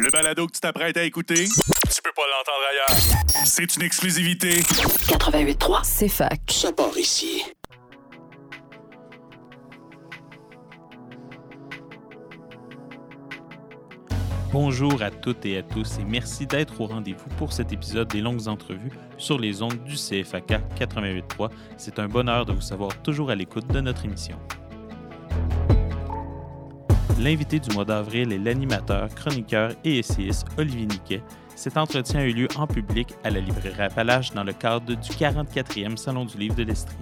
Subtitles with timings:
[0.00, 3.44] Le balado que tu t'apprêtes à écouter, tu peux pas l'entendre ailleurs.
[3.44, 4.60] C'est une exclusivité.
[4.60, 6.40] 88.3, c'est fac.
[6.48, 7.42] Ça part ici.
[14.52, 18.20] Bonjour à toutes et à tous et merci d'être au rendez-vous pour cet épisode des
[18.20, 21.50] longues entrevues sur les ondes du CFAK 88.3.
[21.78, 24.38] C'est un bonheur de vous savoir toujours à l'écoute de notre émission.
[27.22, 31.22] L'invité du mois d'avril est l'animateur, chroniqueur et essayiste Olivier Niquet.
[31.54, 34.94] Cet entretien a eu lieu en public à la librairie Appalache dans le cadre du
[34.96, 36.96] 44e Salon du livre de l'Estrie.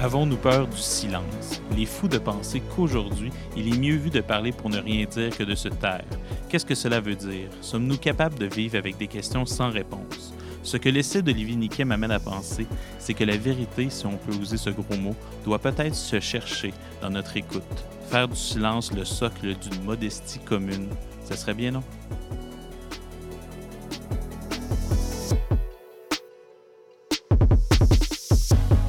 [0.00, 1.60] Avons-nous peur du silence?
[1.76, 5.36] Les fous de penser qu'aujourd'hui, il est mieux vu de parler pour ne rien dire
[5.36, 6.06] que de se taire.
[6.48, 7.50] Qu'est-ce que cela veut dire?
[7.60, 10.32] Sommes-nous capables de vivre avec des questions sans réponse?
[10.62, 12.66] Ce que l'essai d'Olivier Niquet m'amène à penser,
[12.98, 16.72] c'est que la vérité, si on peut user ce gros mot, doit peut-être se chercher
[17.00, 17.62] dans notre écoute.
[18.08, 20.88] Faire du silence le socle d'une modestie commune,
[21.24, 21.82] ça serait bien, non?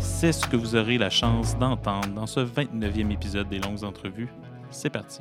[0.02, 4.30] C'est ce que vous aurez la chance d'entendre dans ce 29e épisode des longues entrevues.
[4.70, 5.20] C'est parti.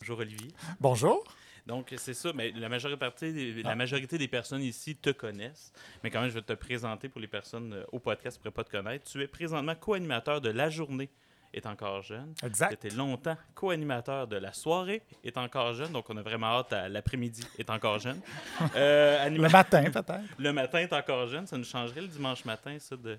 [0.00, 0.48] Bonjour Olivier.
[0.80, 1.24] Bonjour.
[1.66, 5.72] Donc, c'est ça, mais la majorité, des, la majorité des personnes ici te connaissent.
[6.02, 8.50] Mais quand même, je vais te présenter pour les personnes euh, au podcast qui ne
[8.50, 9.10] pourraient pas te connaître.
[9.10, 11.08] Tu es présentement co-animateur de La Journée
[11.54, 12.34] est encore jeune.
[12.42, 12.68] Exact.
[12.68, 15.92] Tu étais longtemps co-animateur de La Soirée est encore jeune.
[15.92, 18.20] Donc, on a vraiment hâte à l'après-midi est encore jeune.
[18.76, 20.20] Euh, Le matin, peut-être.
[20.38, 21.46] Le matin est encore jeune.
[21.46, 23.16] Ça nous changerait le dimanche matin, ça, de...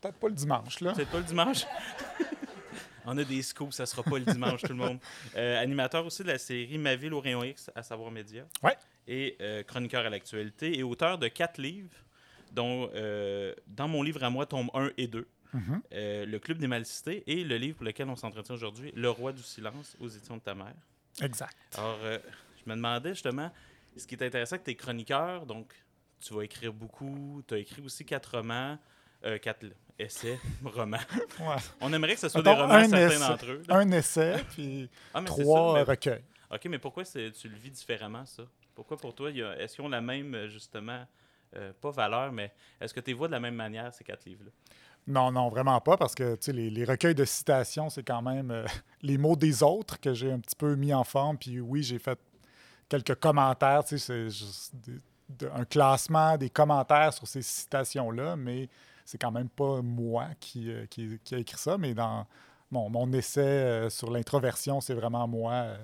[0.00, 0.92] Peut-être pas le dimanche, là.
[0.94, 1.64] C'est pas le dimanche?
[3.06, 4.98] On a des scoops, ça sera pas le dimanche, tout le monde.
[5.36, 8.44] Euh, animateur aussi de la série Ma ville au rayon X, à savoir Média.
[8.62, 8.76] Ouais.
[9.06, 11.90] Et euh, chroniqueur à l'actualité et auteur de quatre livres,
[12.52, 15.26] dont euh, dans mon livre à moi, tome 1 et 2.
[15.52, 15.82] Mhm.
[15.92, 19.32] euh, le Club des Malicités et le livre pour lequel on s'entretient aujourd'hui, Le Roi
[19.32, 20.74] du silence, aux éditions de ta mère.
[21.22, 21.56] Exact.
[21.78, 23.50] Alors, je me demandais justement,
[23.96, 25.72] ce qui est intéressant, que tu es chroniqueur, donc
[26.20, 28.78] tu vas écrire beaucoup, tu as écrit aussi quatre romans,
[29.26, 29.64] euh, quatre
[29.98, 30.96] essais, romans.
[31.40, 31.56] Ouais.
[31.80, 33.62] On aimerait que ce soit des romans, certains d'entre eux.
[33.68, 33.76] là.
[33.76, 36.24] Un essai, puis Ah, trois ça, mais- recueils.
[36.50, 38.44] OK, mais pourquoi tu le vis différemment, ça?
[38.74, 41.04] Pourquoi pour toi, a- est-ce qu'ils ont la même, euh, justement,
[41.56, 44.24] euh, pas valeur, mais est-ce que tu les vois de la même manière, ces quatre
[44.26, 44.50] livres-là?
[45.08, 48.64] Non, non, vraiment pas, parce que les, les recueils de citations, c'est quand même euh,
[49.02, 51.38] les mots des autres que j'ai un petit peu mis en forme.
[51.38, 52.18] Puis oui, j'ai fait
[52.88, 54.28] quelques commentaires, c'est
[55.52, 58.68] un classement des commentaires sur ces citations-là, mais
[59.06, 62.26] c'est quand même pas moi qui, euh, qui, qui a écrit ça, mais dans
[62.70, 65.78] mon, mon essai euh, sur l'introversion, c'est vraiment moi euh,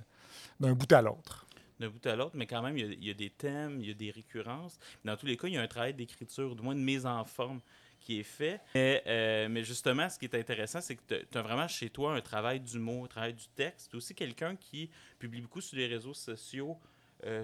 [0.58, 1.46] d'un bout à l'autre.
[1.78, 3.94] d'un bout à l'autre, mais quand même, il y, a, des thèmes, il y a
[3.94, 4.78] des récurrences.
[5.04, 7.24] Dans tous les cas, il y a un travail d'écriture, du moins de mise en
[7.24, 7.60] forme
[8.00, 8.60] qui est fait.
[8.74, 12.58] Mais, justement, ce qui est intéressant, c'est que tu as vraiment chez toi un travail
[12.58, 13.90] du mot, un travail du texte.
[13.90, 14.90] Tu aussi quelqu'un qui
[15.20, 16.76] publie beaucoup sur les réseaux sociaux,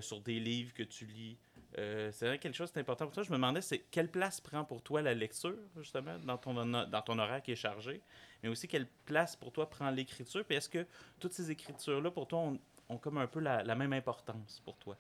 [0.01, 1.39] sur des livres que tu lis.
[1.77, 3.23] Euh, c'est vrai quelque chose d'important pour toi.
[3.23, 7.03] Je me demandais, c'est quelle place prend pour toi la lecture, justement, dans ton, dans
[7.03, 8.01] ton horaire qui est chargé,
[8.43, 10.45] mais aussi quelle place pour toi prend l'écriture?
[10.45, 10.87] Puis est-ce que
[11.21, 12.53] toutes ces écritures-là, pour toi,
[12.89, 14.97] ont, comme un peu la, même importance pour toi?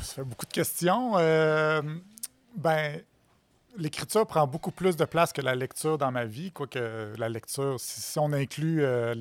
[0.00, 1.16] Ça fait beaucoup de questions.
[1.18, 1.82] Euh,
[2.56, 3.02] ben,
[3.76, 7.76] l'écriture prend beaucoup plus de place que la lecture dans ma vie, quoique la lecture,
[7.78, 9.14] si, on inclut euh,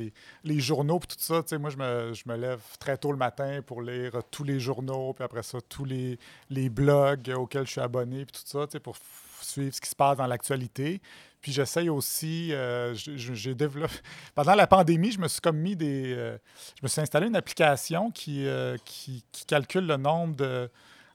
[0.44, 3.62] les, journaux et tout ça, moi, je me, je me lève très tôt le matin
[3.66, 6.18] pour lire tous les journaux, puis après ça, tous les,
[6.50, 8.98] les blogs auxquels je suis abonné, puis tout ça, pour
[9.42, 11.02] suivre ce qui se passe dans l'actualité.
[11.42, 13.94] Puis j'essaye aussi, euh, j'ai développé...
[14.36, 16.14] Pendant la pandémie, je me suis comme mis des...
[16.14, 16.38] euh,
[16.76, 18.46] je me suis installé une application qui,
[18.84, 20.70] qui calcule le nombre de...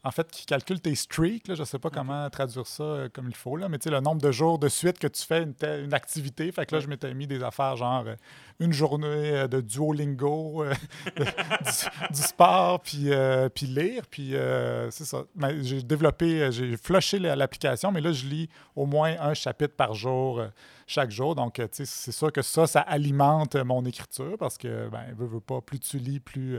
[0.06, 1.48] En fait, qui calcule tes streaks.
[1.48, 3.84] Là, je ne sais pas comment traduire ça euh, comme il faut, là, mais tu
[3.84, 6.52] sais, le nombre de jours de suite que tu fais une, activité.
[6.52, 8.14] Fait que là, je m'étais mis des affaires genre euh,
[8.60, 10.74] une journée euh, de Duolingo, euh,
[11.16, 14.02] de- du, du sport, puis, euh, puis lire.
[14.10, 15.24] Puis euh, c'est ça.
[15.36, 19.74] Mais J'ai développé, j'ai flushé la- l'application, mais là, je lis au moins un chapitre
[19.74, 20.42] par jour,
[20.86, 21.34] chaque jour.
[21.34, 25.26] Donc, tu sais, c'est sûr que ça, ça alimente mon écriture parce que, ben, veux,
[25.26, 26.58] veux pas, plus tu lis, plus.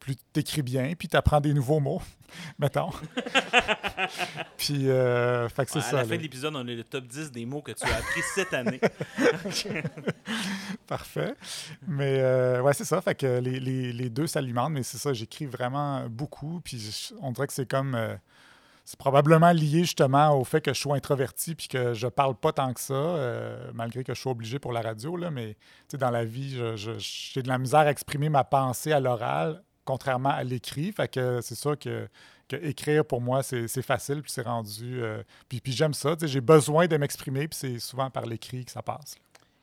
[0.00, 2.02] Plus tu écris bien, puis tu apprends des nouveaux mots,
[2.58, 2.90] mettons.
[4.56, 5.96] puis, euh, fait que c'est à ça.
[5.96, 6.08] la là.
[6.08, 8.54] fin de l'épisode, on a le top 10 des mots que tu as appris cette
[8.54, 8.80] année.
[10.86, 11.34] Parfait.
[11.86, 13.00] Mais euh, ouais, c'est ça.
[13.00, 16.60] Fait que les, les- les deux s'alimentent, mais c'est ça, j'écris vraiment beaucoup.
[16.64, 17.94] Puis on dirait que c'est comme.
[17.94, 18.14] euh,
[18.88, 22.52] c'est probablement lié justement au fait que je sois introverti puis que je parle pas
[22.52, 25.16] tant que ça, euh, malgré que je sois obligé pour la radio.
[25.16, 25.58] Là, mais tu
[25.92, 30.30] sais, dans la vie, j'ai de la misère à exprimer ma pensée à l'oral, contrairement
[30.30, 30.92] à l'écrit.
[30.92, 32.08] Fait que c'est sûr que,
[32.50, 35.02] écrire pour moi, c'est facile, puis c'est rendu.
[35.02, 36.14] euh, puis puis j'aime ça.
[36.20, 39.16] J'ai besoin de m'exprimer, puis c'est souvent par l'écrit que ça passe.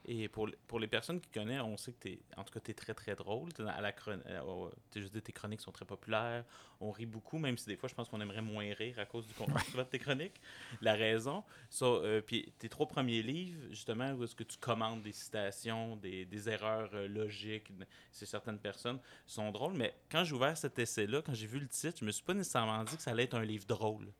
[0.06, 2.60] Et pour, pour les personnes qui connaissent, on sait que tu es, en tout cas,
[2.68, 3.50] es très, très drôle.
[3.68, 6.44] À la euh, je dis, tes chroniques sont très populaires.
[6.82, 9.26] On rit beaucoup, même si des fois, je pense qu'on aimerait moins rire à cause
[9.28, 10.42] du contenu de tes chroniques.
[10.82, 11.46] La raison.
[11.82, 16.26] Euh, puis tes trois premiers livres, justement, où est-ce que tu commandes des citations, des,
[16.26, 17.72] des erreurs euh, logiques
[18.12, 19.74] c'est certaines personnes, sont drôles.
[19.74, 22.34] Mais quand j'ai ouvert cet essai-là, quand j'ai vu le titre, je me suis pas
[22.34, 24.12] nécessairement dit que ça allait être un livre drôle.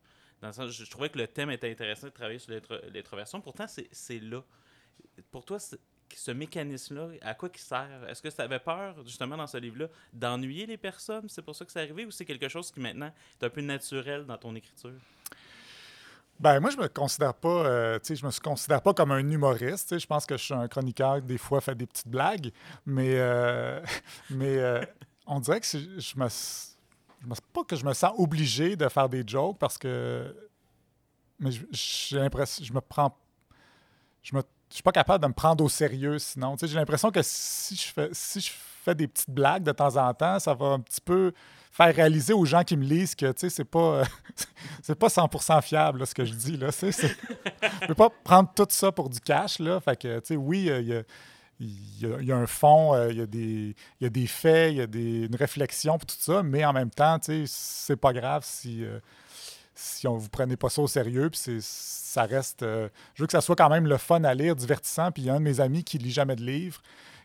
[0.42, 2.54] Dans le sens, je, je trouvais que le thème était intéressant de travailler sur
[2.94, 3.42] l'introversion.
[3.42, 4.44] Pourtant, c'est là
[5.32, 5.58] pour toi,
[6.16, 8.06] ce mécanisme-là, à quoi il sert?
[8.08, 11.28] Est-ce que tu avais peur, justement, dans ce livre-là, d'ennuyer les personnes?
[11.28, 13.62] C'est pour ça que c'est arrivé ou c'est quelque chose qui, maintenant, est un peu
[13.62, 14.94] naturel dans ton écriture?
[16.40, 19.98] Ben, moi, je me considère pas, euh, tu je me considère pas comme un humoriste.
[19.98, 22.52] Je pense que je suis un chroniqueur qui, des fois, fait des petites blagues.
[22.86, 23.82] Mais, euh,
[24.30, 24.84] mais euh,
[25.26, 27.36] on dirait que je me, me.
[27.54, 30.36] Pas que je me sens obligé de faire des jokes parce que.
[31.40, 32.64] Mais j'ai l'impression.
[32.64, 33.16] Je me prends.
[34.22, 34.42] Je me
[34.74, 36.56] je suis pas capable de me prendre au sérieux sinon.
[36.60, 38.50] J'ai l'impression que si je, fais, si je
[38.84, 41.32] fais des petites blagues de temps en temps, ça va un petit peu
[41.72, 44.02] faire réaliser aux gens qui me lisent que c'est pas
[44.82, 46.70] c'est pas 100% fiable ce que je dis là.
[46.72, 49.80] Je ne peux pas prendre tout ça pour du cash là.
[49.80, 50.72] Fait que oui,
[51.60, 54.78] il y a un fond, euh, il y, a des, y a des faits, il
[54.78, 58.84] y a des, une réflexion tout ça, mais en même temps, c'est pas grave si,
[58.84, 58.98] euh,
[59.76, 62.64] si on vous prenez pas ça au sérieux, puis ça reste.
[62.64, 65.12] Euh, je veux que ça soit quand même le fun à lire, divertissant.
[65.12, 66.82] Puis il y a un de mes amis qui lit jamais de livres.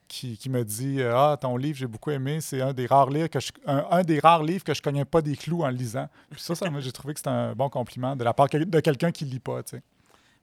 [0.07, 2.41] Qui, me dit euh, Ah, ton livre, j'ai beaucoup aimé.
[2.41, 5.21] C'est un des rares livres que je, un, des rares livres que je connais pas
[5.21, 6.09] des clous en lisant.
[6.31, 9.13] Puis ça, ça j'ai trouvé que c'est un bon compliment de la part de quelqu'un
[9.13, 9.61] qui lit pas.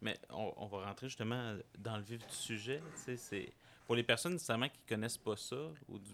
[0.02, 2.80] Mais on, va rentrer justement dans le vif du sujet.
[3.18, 3.50] C'est
[3.88, 5.56] pour les personnes nécessairement qui connaissent pas ça
[5.90, 6.12] ou du,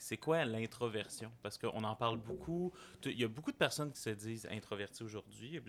[0.00, 1.30] c'est quoi l'introversion?
[1.42, 2.72] Parce qu'on en parle beaucoup.
[3.04, 5.60] Il y a beaucoup de personnes qui se disent introverties aujourd'hui.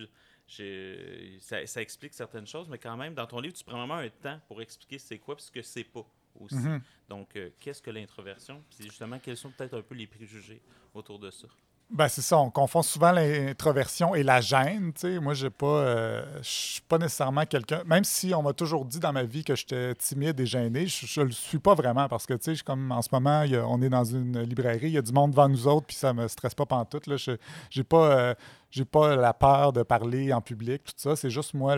[1.42, 4.10] Ça, ça, explique certaines choses, mais quand même, dans ton livre, tu prends vraiment un
[4.10, 6.06] temps pour expliquer c'est quoi et ce que c'est pas
[6.40, 6.56] aussi.
[6.56, 6.82] Mm-hmm.
[7.10, 8.64] Donc, euh, qu'est-ce que l'introversion?
[8.70, 10.62] Puis justement, quels sont peut-être un peu les préjugés
[10.94, 11.48] autour de ça?
[11.94, 14.94] Ben, c'est ça, on confond souvent l'introversion et la gêne.
[14.96, 15.20] sais.
[15.20, 17.84] Moi, j'ai pas, euh, je suis pas nécessairement quelqu'un.
[17.86, 21.20] Même si on m'a toujours dit dans ma vie que j'étais timide et gêné, je,
[21.20, 24.06] ne le suis pas vraiment parce que, tu comme en ce moment, on est dans
[24.06, 26.66] une librairie, il y a du monde devant nous autres, puis ça me stresse pas
[26.66, 27.08] pantoute.
[27.08, 27.34] Là, je
[27.70, 28.34] j'ai pas, euh,
[28.70, 31.18] j'ai pas la peur de parler en public, tout ça.
[31.18, 31.76] C'est juste moi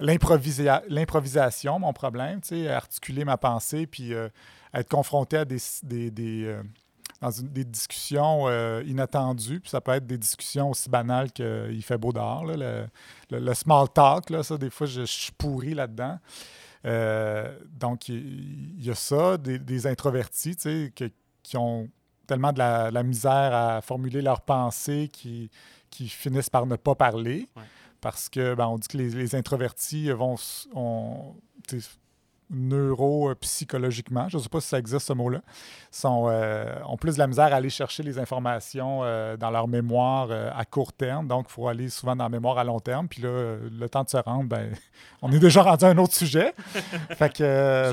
[0.00, 4.30] l'improvisation, mon problème, articuler ma pensée, puis euh,
[4.72, 6.56] être confronté à des, des
[7.20, 9.60] dans des discussions euh, inattendues.
[9.60, 12.44] Puis ça peut être des discussions aussi banales qu'il fait beau dehors.
[12.44, 16.18] le, small talk, là, ça, des fois, je, suis pourri là-dedans.
[16.86, 21.10] Euh, donc, il y, a ça, des, introvertis, tu sais,
[21.42, 21.88] qui ont
[22.26, 25.50] tellement de la, misère à formuler leurs pensées qui,
[25.90, 27.48] qui finissent par ne pas parler.
[28.00, 30.36] Parce que ben, on dit que les, introvertis vont
[32.54, 35.40] neuropsychologiquement, je ne sais pas si ça existe ce mot-là,
[35.90, 39.68] sont, euh, ont plus de la misère à aller chercher les informations euh, dans leur
[39.68, 41.26] mémoire euh, à court terme.
[41.26, 43.08] Donc, il faut aller souvent dans la mémoire à long terme.
[43.08, 44.72] Puis là, le temps de se rendre, ben,
[45.22, 46.54] on est déjà rendu à un autre sujet.
[47.10, 47.92] fait que,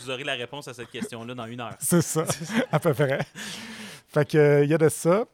[0.00, 1.76] vous, aurez la réponse à cette question-là dans une heure.
[1.78, 2.24] C'est ça,
[2.72, 3.20] à peu près.
[4.08, 5.24] Fait que, il y a de ça.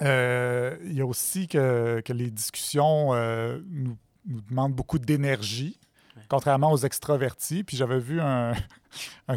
[0.00, 3.14] Il y a aussi que, que les discussions
[3.70, 3.96] nous,
[4.26, 5.78] nous demandent beaucoup d'énergie
[6.28, 7.64] contrairement aux extravertis.
[7.64, 8.54] Puis j'avais vu un,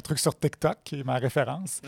[0.04, 1.82] truc sur TikTok, qui est ma référence.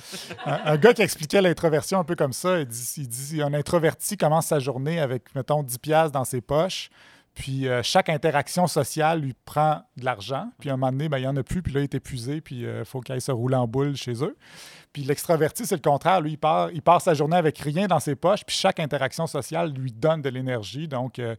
[0.46, 2.60] un, gars qui expliquait l'introversion un peu comme ça.
[2.60, 6.90] Il dit, un introverti commence sa journée avec, mettons, 10 piastres dans ses poches.
[7.34, 10.52] Puis euh, chaque interaction sociale lui prend de l'argent.
[10.60, 11.62] Puis à un moment donné, ben, il n'y en a plus.
[11.62, 12.42] Puis là, il est épuisé.
[12.42, 14.36] Puis il euh, faut qu'il aille se rouler en boule chez eux.
[14.92, 16.20] Puis l'extraverti, c'est le contraire.
[16.20, 18.44] Lui, il part, il part sa journée avec rien dans ses poches.
[18.46, 20.88] Puis chaque interaction sociale lui donne de l'énergie.
[20.88, 21.36] Donc, euh,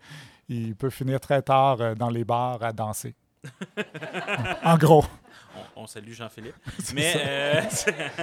[0.49, 3.15] il peut finir très tard dans les bars à danser.
[4.65, 5.05] en gros.
[5.77, 6.55] On, salue Jean-Philippe.
[6.95, 7.63] Mais, euh,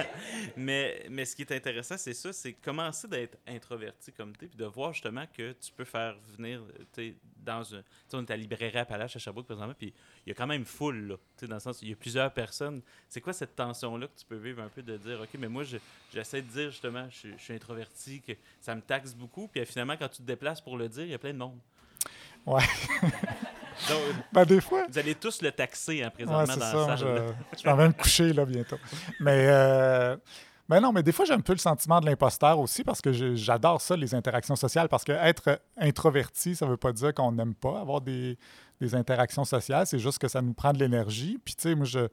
[0.56, 4.48] mais, mais ce qui est intéressant, c'est ça, c'est commencer d'être introverti comme tu es,
[4.48, 6.62] puis de voir justement que tu peux faire venir,
[6.92, 7.82] tu dans un...
[8.08, 9.92] Tu on est à la librairie Appalache à Sherbrooke, présentement, puis
[10.26, 11.96] il y a quand même foule, là, tu sais, dans le sens, il y a
[11.96, 12.82] plusieurs personnes.
[13.08, 15.62] C'est quoi cette tension-là que tu peux vivre un peu de dire, OK, mais moi,
[16.12, 19.96] j'essaie de dire justement, je, je suis introverti, que ça me taxe beaucoup, puis finalement,
[19.96, 21.58] quand tu te déplaces pour le dire, il y a plein de monde.
[22.46, 22.64] Ouais.
[24.32, 24.84] Ben, des fois.
[24.88, 27.34] Vous allez tous le taxer hein, présentement dans ça, la salle.
[27.56, 28.78] Je, je vais me coucher là, bientôt.
[29.20, 30.16] Mais, euh,
[30.68, 33.12] ben non, mais des fois, j'ai un peu le sentiment de l'imposteur aussi parce que
[33.34, 34.88] j'adore ça, les interactions sociales.
[34.88, 38.38] Parce que être introverti, ça ne veut pas dire qu'on n'aime pas avoir des,
[38.80, 39.86] des interactions sociales.
[39.86, 41.38] C'est juste que ça nous prend de l'énergie.
[41.44, 42.08] Puis, tu sais, moi, je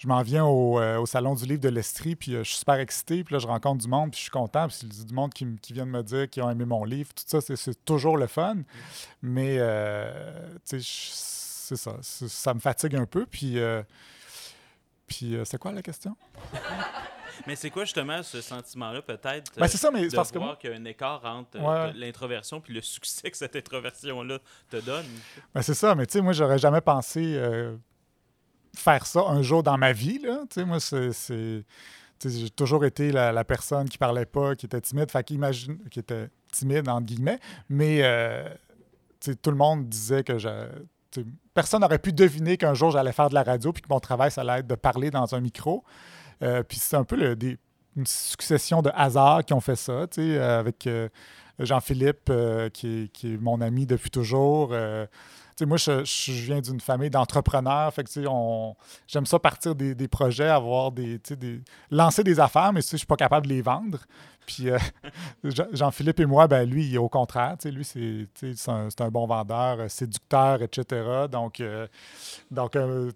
[0.00, 2.76] je m'en viens euh, au, Salon du livre de l'Estrie, puis euh, je suis super
[2.76, 5.34] excité, puis là, je rencontre du monde, puis je suis content, puis c'est du monde
[5.34, 7.10] qui, qui vient de me dire qu'ils ont aimé mon livre.
[7.12, 8.56] Tout ça, c'est toujours le fun.
[9.20, 11.98] Mais, euh, tu sais, c'est ça.
[12.00, 13.58] Ça me fatigue un peu, puis...
[15.06, 16.16] Puis c'est quoi la question?
[17.46, 19.52] mais c'est quoi justement ce sentiment-là, peut-être?
[19.58, 21.58] Ben, c'est ça, mais de parce voir qu'il y a un écart entre
[21.96, 24.38] l'introversion puis le succès que cette introversion-là
[24.70, 25.06] te donne?
[25.52, 27.36] Ben, c'est ça, mais tu sais, moi, j'aurais jamais pensé
[28.76, 30.18] faire ça un jour dans ma vie.
[30.18, 30.44] Là.
[30.64, 31.64] Moi, c'est.
[32.22, 36.88] J'ai toujours été la, personne qui parlait pas, qui était timide, fait qui était timide,
[36.88, 37.38] entre guillemets,
[37.70, 38.46] mais euh,
[39.42, 40.36] tout le monde disait que
[41.54, 44.30] personne n'aurait pu deviner qu'un jour j'allais faire de la radio puis que mon travail,
[44.30, 45.82] ça allait être de parler dans un micro.
[46.42, 47.16] Euh, puis c'est un peu
[47.96, 51.08] une succession de hasards qui ont fait ça, avec euh,
[51.58, 52.30] Jean-Philippe,
[52.74, 54.74] qui, qui, est mon ami depuis toujours
[55.66, 57.92] moi, je, viens d'une famille d'entrepreneurs.
[57.92, 58.76] Fait que, on,
[59.06, 63.16] j'aime ça partir des, projets, avoir des, des, lancer des affaires, mais je suis pas
[63.16, 63.98] capable de les vendre.
[64.50, 64.78] Puis euh,
[65.72, 68.26] Jean-Philippe et moi, ben lui, au contraire, lui, c'est,
[68.68, 71.26] un, un, bon vendeur, euh, séducteur, etc.
[71.30, 71.86] Donc, euh,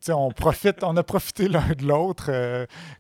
[0.09, 2.31] on profite, on a profité l'un de l'autre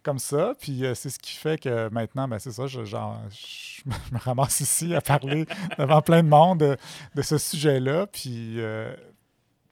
[0.02, 0.54] comme ça.
[0.60, 2.80] Puis c'est ce qui fait que maintenant, ben, c'est ça, je,
[3.86, 5.46] me ramasse ici à parler
[5.78, 6.76] devant plein de monde de,
[7.14, 8.06] de ce sujet-là.
[8.06, 8.58] Puis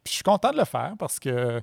[0.06, 1.62] je suis content de le faire parce que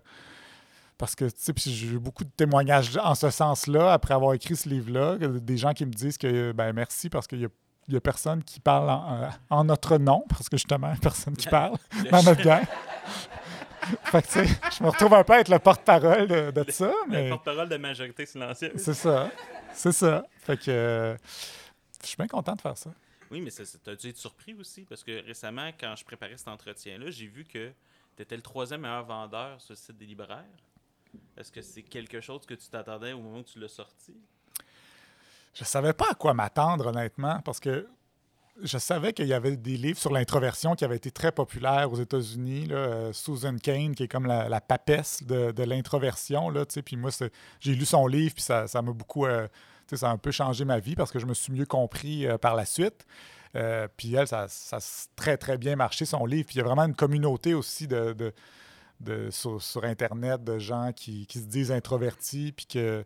[0.98, 5.17] parce que j'ai eu beaucoup de témoignages en ce sens-là après avoir écrit ce livre-là,
[5.17, 7.39] des gens qui me disent que ben merci parce qu'il
[7.88, 11.38] y a, personne qui parle en, notre nom, parce que justement, il n'y a personne
[11.38, 11.77] qui parle
[12.12, 12.65] dans notre gang.
[14.03, 14.46] fait que,
[14.77, 16.91] je me retrouve un peu à être le porte-parole de, de ça.
[17.08, 17.24] Mais...
[17.24, 18.74] Le porte-parole de majorité silencieuse.
[18.75, 19.31] C'est ça.
[19.74, 20.25] C'est ça.
[20.41, 21.15] Fait que
[22.01, 22.91] je suis bien content de faire ça.
[23.31, 26.48] Oui, mais tu as dû être surpris aussi, parce que récemment, quand je préparais cet
[26.48, 27.72] entretien-là, j'ai vu que
[28.19, 30.43] tu étais le troisième meilleur vendeur sur le site des libraires?
[31.38, 34.13] Est-ce que c'est quelque chose que tu t'attendais au moment où tu l'as sorti?
[35.53, 37.88] Je savais pas à quoi m'attendre, honnêtement, parce que
[38.61, 41.95] je savais qu'il y avait des livres sur l'introversion qui avaient été très populaires aux
[41.95, 42.67] États-Unis.
[42.71, 46.53] Euh, Susan Kane, qui est comme la, papesse de, l'introversion.
[46.83, 47.11] Puis moi,
[47.61, 49.27] j'ai lu son livre, puis ça m'a beaucoup.
[49.27, 49.47] Euh,
[50.01, 52.55] a un peu changé ma vie parce que je me suis mieux compris euh, par
[52.55, 53.07] la suite.
[53.56, 56.46] Euh, puis elle, ça, ça, a très, très bien marché, son livre.
[56.48, 58.13] Puis il y a vraiment une communauté aussi de,
[59.00, 63.03] de, sur, Internet de gens qui, se disent introvertis, puis, que,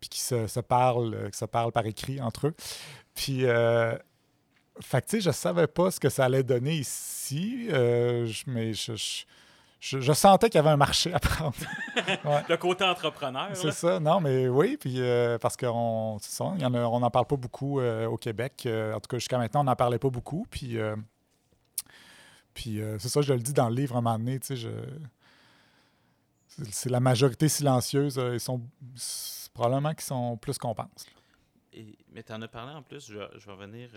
[0.00, 2.54] puis qui se, parlent, euh, qui se parlent par écrit entre eux.
[3.14, 3.96] Puis, euh,
[4.80, 9.24] fait que, je savais pas ce que ça allait donner ici, euh, mais je,
[10.14, 11.54] sentais qu'il y avait un marché à prendre.
[12.48, 13.50] Le côté entrepreneur.
[13.54, 18.06] C'est ça, non, mais oui, puis euh, parce qu'on on n'en parle pas beaucoup euh,
[18.06, 18.64] au Québec.
[18.66, 20.46] Euh, en tout cas, jusqu'à maintenant, on n'en parlait pas beaucoup.
[20.50, 20.78] Puis,
[22.54, 24.70] puis c'est ça, je le dis dans le livre à un moment donné, tu sais,
[26.70, 28.20] c'est la majorité silencieuse.
[28.32, 28.62] ils sont
[29.52, 31.06] probablement qu'ils sont plus qu'on pense.
[32.12, 33.90] mais tu en as parlé en plus, je, je vais revenir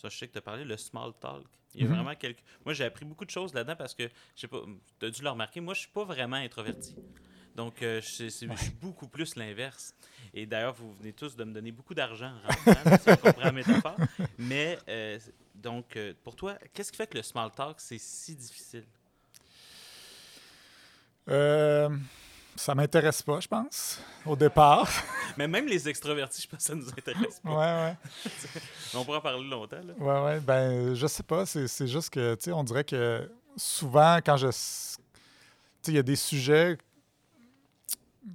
[0.00, 1.46] ça, je sais que tu as parlé, le small talk.
[1.74, 1.94] Il y a mhm.
[1.94, 2.42] vraiment quelques...
[2.64, 4.04] Moi, j'ai appris beaucoup de choses là-dedans parce que,
[4.34, 4.62] je sais pas,
[4.98, 6.96] tu as dû le remarquer, moi, je suis pas vraiment introverti.
[7.54, 8.48] Donc, euh, je, suis
[8.80, 9.94] beaucoup plus l'inverse.
[10.32, 13.44] Et d'ailleurs, vous venez tous de me donner beaucoup d'argent en rentrant, si on comprend
[13.44, 13.96] la métaphore.
[14.38, 15.18] Mais, euh,
[15.54, 18.86] donc, euh, pour toi, qu'est-ce qui fait que le small talk, c'est si difficile?
[22.56, 24.90] Ça m'intéresse pas, je pense, au départ.
[25.38, 27.50] Mais même les extrovertis, je pense que ça nous intéresse pas.
[27.50, 27.96] Ouais, ouais.
[28.94, 29.80] on pourra parler longtemps.
[29.82, 29.94] Là.
[29.98, 30.40] Ouais, ouais.
[30.40, 31.46] Ben, je sais pas.
[31.46, 34.48] C'est juste que, tu sais, on dirait que souvent, quand je.
[34.48, 36.76] Tu sais, il y a des sujets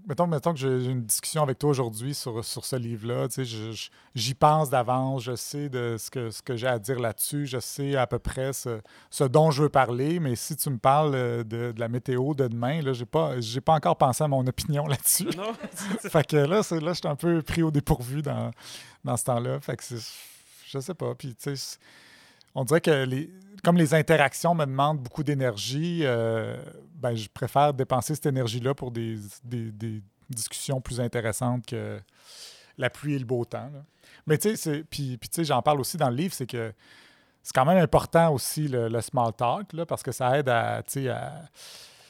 [0.08, 3.28] mettons, mettons que j'ai une discussion avec toi aujourd'hui sur, sur ce livre-là.
[3.28, 7.00] Tu sais, j'y pense d'avance, je sais de ce que, ce que j'ai à dire
[7.00, 10.70] là-dessus, je sais à peu près ce, ce, dont je veux parler, mais si tu
[10.70, 13.98] me parles euh, de, de la météo de demain, là, j'ai pas, j'ai pas encore
[13.98, 15.30] pensé à mon opinion là-dessus.
[15.38, 15.54] Non.
[16.00, 18.52] fait que là, là, je suis un peu pris au dépourvu dans,
[19.04, 19.60] dans ce temps-là.
[19.60, 19.84] Fait que
[20.68, 21.14] je sais pas.
[21.16, 21.78] Puis, tu sais,
[22.56, 23.30] on dirait que les,
[23.64, 26.58] comme les interactions me demandent beaucoup d'énergie, euh,
[26.96, 29.18] ben, je préfère dépenser cette énergie-là pour des,
[30.30, 32.00] discussions plus intéressantes que
[32.78, 33.70] la pluie et le beau temps.
[34.26, 36.74] Mais tu sais, puis, puis j'en parle aussi dans le livre, c'est que
[37.44, 40.82] c'est quand même important aussi le, small talk, là, parce que ça aide à,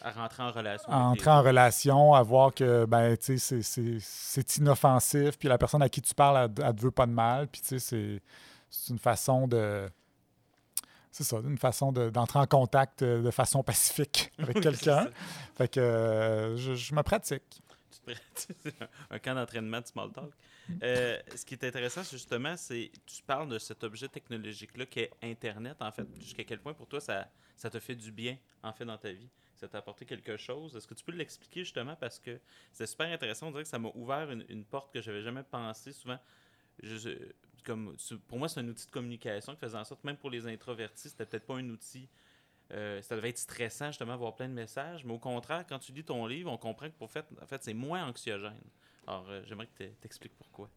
[0.02, 0.90] à rentrer en relation.
[0.90, 6.02] À entrer en relation, à voir que ben, c'est inoffensif, puis la personne à qui
[6.02, 8.22] tu parles, elle ne te veut pas de mal, puis c'est
[8.90, 9.90] une façon de
[11.16, 15.10] c'est ça, une façon d'entrer en contact euh, de façon pacifique avec quelqu'un.
[15.56, 17.62] Fait que euh, je, me pratique.
[19.10, 20.34] un camp d'entraînement de small talk.
[20.84, 25.12] Euh, ce qui est intéressant, justement, c'est tu parles de cet objet technologique-là qui est
[25.24, 26.06] Internet, en fait.
[26.20, 29.14] Jusqu'à quel point pour toi ça, ça te fait du bien, en fait, dans ta
[29.14, 29.30] vie?
[29.56, 30.76] Ça t'a apporté quelque chose?
[30.76, 32.42] Est-ce que tu peux l'expliquer, justement, parce que
[32.74, 33.48] c'est super intéressant.
[33.48, 35.94] On dirait que ça m'a ouvert une, une porte que j'avais jamais pensé.
[35.94, 36.20] Souvent,
[36.84, 37.10] je,
[37.66, 37.96] comme,
[38.28, 41.10] pour moi, c'est un outil de communication qui faisait en sorte, même pour les introvertis,
[41.10, 42.08] c'était peut-être pas un outil.
[42.72, 45.92] Euh, ça devait être stressant justement avoir plein de messages, mais au contraire, quand tu
[45.92, 48.54] lis ton livre, on comprend que pour fait, en fait, c'est moins anxiogène.
[49.06, 50.70] Alors, euh, j'aimerais que tu t'expliques pourquoi.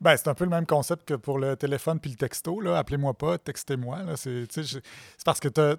[0.00, 2.60] Ben, c'est un peu le même concept que pour le téléphone puis le texto.
[2.68, 4.16] Appelez-moi pas, textez-moi.
[4.16, 4.62] C'est, tu
[5.24, 5.76] parce que t'as-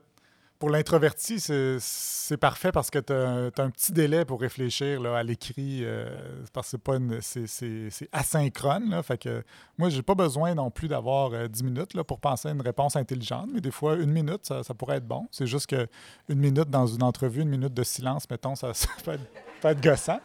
[0.60, 5.24] pour l'introverti, c'est, parfait parce que tu as, un petit délai pour réfléchir là, à
[5.24, 5.82] l'écrit.
[5.84, 6.08] euh,
[6.54, 8.90] parce que c'est, asynchrone.
[8.90, 9.04] Là.
[9.04, 9.44] Fait que
[9.78, 12.62] moi, j'ai pas besoin non plus d'avoir euh, 10 minutes là, pour penser à une
[12.62, 13.50] réponse intelligente.
[13.54, 15.28] Mais des fois, une minute, ça, ça pourrait être bon.
[15.32, 15.88] C'est juste que
[16.30, 19.28] une minute dans une entrevue, une minute de silence, mettons, ça, ça peut, être,
[19.72, 20.20] être gossant.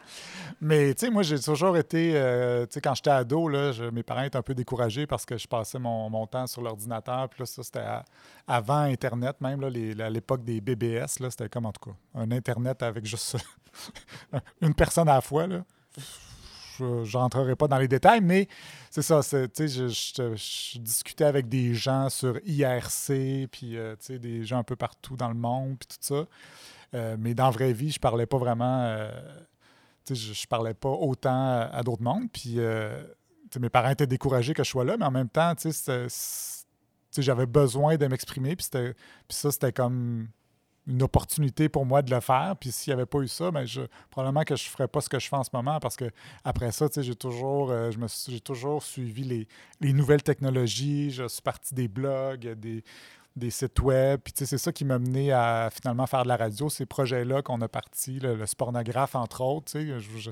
[0.61, 4.03] Mais tu sais, moi, j'ai toujours été, euh, tu sais, quand j'étais ado, là, mes
[4.03, 7.29] parents étaient un peu découragés parce que je passais mon, mon temps sur l'ordinateur.
[7.29, 7.85] Puis là, ça, c'était
[8.47, 9.67] avant Internet, même, là,
[10.05, 13.37] à l'époque des BBS, là, c'était comme, en tout cas, un Internet avec juste
[14.61, 15.63] une personne à la fois, là.
[16.79, 18.47] Je n'entrerai pas dans les détails, mais
[18.89, 23.95] c'est ça, c'est, tu sais, je, je- discutais avec des gens sur IRC, puis, euh,
[24.09, 26.25] des gens un peu partout dans le monde, puis tout ça.
[26.93, 28.81] Euh, mais dans la vraie vie, je parlais pas vraiment...
[28.83, 29.11] euh,
[30.09, 32.31] je, je parlais pas autant à, d'autres mondes.
[32.31, 33.01] Puis, euh,
[33.59, 35.53] mes parents étaient découragés que je sois là, mais en même temps,
[37.17, 38.55] j'avais besoin de m'exprimer.
[38.55, 38.93] Puis, puis
[39.29, 40.27] ça, c'était comme
[40.89, 42.55] une opportunité pour moi de le faire.
[42.59, 45.01] Puis s'il n'y avait pas eu ça, ben je, probablement que je ne ferais pas
[45.01, 46.09] ce que je fais en ce moment parce que
[46.43, 47.91] après ça, j'ai toujours, euh,
[48.43, 49.47] toujours suivi les,
[49.79, 51.11] les nouvelles technologies.
[51.11, 52.83] Je suis parti des blogs, des,
[53.35, 54.19] des sites web.
[54.23, 56.85] Puis tu sais, c'est ça qui m'a mené à finalement faire de la radio, ces
[56.85, 59.71] projets-là qu'on a partis, le, le Spornographe, entre autres.
[59.71, 60.31] tu sais,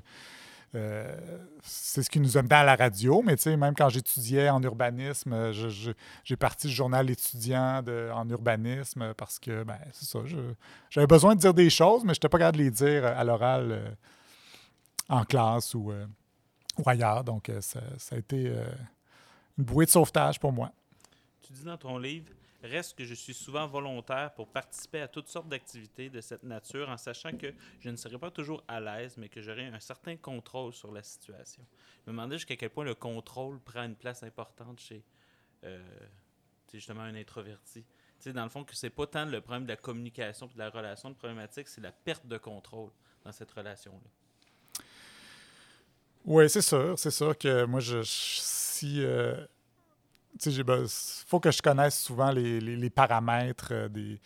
[0.75, 1.15] euh,
[1.63, 4.49] c'est ce qui nous a mené à la radio, mais tu sais, même quand j'étudiais
[4.49, 5.51] en urbanisme,
[6.23, 7.81] j'ai parti le journal étudiant
[8.13, 10.19] en urbanisme parce que, ben, c'est ça,
[10.89, 13.23] j'avais besoin de dire des choses, mais je n'étais pas capable de les dire à
[13.23, 13.89] l'oral euh,
[15.07, 16.05] en classe ou, euh,
[16.77, 17.23] ou ailleurs.
[17.23, 17.79] Donc, ça,
[18.11, 18.53] a été
[19.57, 20.71] une bouée de sauvetage pour moi.
[21.41, 22.27] Tu dis dans ton livre
[22.63, 26.89] Reste que je suis souvent volontaire pour participer à toutes sortes d'activités de cette nature
[26.89, 30.15] en sachant que je ne serai pas toujours à l'aise, mais que j'aurai un certain
[30.17, 31.63] contrôle sur la situation.
[32.05, 35.03] Je me demandais jusqu'à quel point le contrôle prend une place importante chez
[35.65, 35.79] euh,
[36.73, 37.83] justement un introverti.
[37.83, 37.87] Tu
[38.19, 40.57] sais, dans le fond, que c'est pas tant le problème de la communication et de
[40.59, 42.89] la relation, le problématique, c'est la perte de contrôle
[43.23, 44.09] dans cette relation-là.
[46.25, 46.97] Oui, c'est sûr.
[46.97, 48.09] C'est sûr que moi, je, je-
[48.41, 49.03] si.
[49.03, 49.45] euh,
[50.45, 50.85] il
[51.27, 54.19] faut que je connaisse souvent les, les- paramètres euh, des,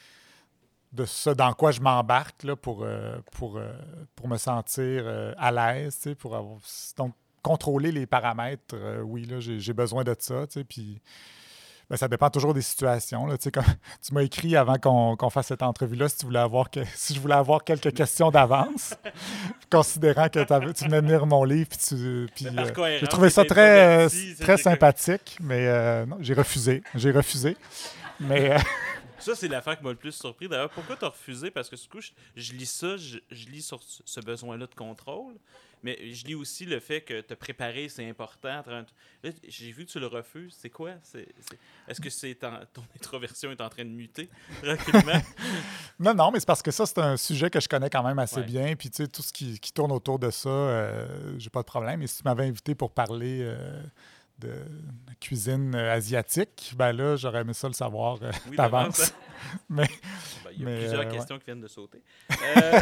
[0.93, 3.71] de ce dans quoi je m'embarque pour, euh, pour, euh,
[4.15, 5.05] pour me sentir
[5.37, 6.07] à l'aise.
[6.19, 6.35] Pour
[6.97, 10.45] donc, contrôler les paramètres, oui, là, j'ai j'ai besoin de ça.
[10.67, 11.01] Puis.
[11.91, 13.25] Ben, ça dépend toujours des situations.
[13.25, 13.65] Là, tu sais, comme
[14.01, 17.19] tu m'as écrit avant qu'on fasse cette entrevue-là si, tu voulais avoir que- si je
[17.19, 18.93] voulais avoir quelques questions d'avance,
[19.69, 21.67] considérant que tu venais de lire mon livre.
[21.69, 25.67] Puis tu, puis, Mais par euh, j'ai trouvé ça très, euh, très comme- sympathique, mais
[25.67, 26.81] euh, non, j'ai refusé.
[26.95, 27.57] J'ai refusé.
[28.21, 28.57] Mais euh,
[29.19, 30.47] Ça, c'est l'affaire qui m'a le plus surpris.
[30.47, 31.51] D'ailleurs, pourquoi tu as refusé?
[31.51, 34.75] Parce que du coup, je, je lis ça, je, je lis sur ce besoin-là de
[34.75, 35.33] contrôle,
[35.83, 38.61] mais je lis aussi le fait que te préparer, c'est important.
[39.47, 40.55] J'ai vu que tu le refuses.
[40.59, 40.91] C'est quoi?
[41.87, 44.29] Est-ce que c'est en- ton introversion est en train de muter
[44.63, 45.21] tranquillement?
[45.99, 48.19] non, non, mais c'est parce que ça, c'est un sujet que je connais quand même
[48.19, 48.43] assez Ouais.
[48.45, 48.75] bien.
[48.75, 51.65] Puis, tu sais, tout ce qui, qui tourne autour de ça, euh, j'ai pas de
[51.67, 52.01] problème.
[52.01, 53.81] Et si tu m'avais invité pour parler euh,
[54.39, 54.53] de
[55.19, 59.13] cuisine euh, asiatique, ben là, j'aurais aimé ça le savoir euh, Oui, d'avance.
[59.69, 59.87] Mais
[60.43, 61.11] Ben, Il y a Mais, plusieurs euh, ouais.
[61.11, 62.01] questions qui viennent de sauter.
[62.31, 62.79] Euh,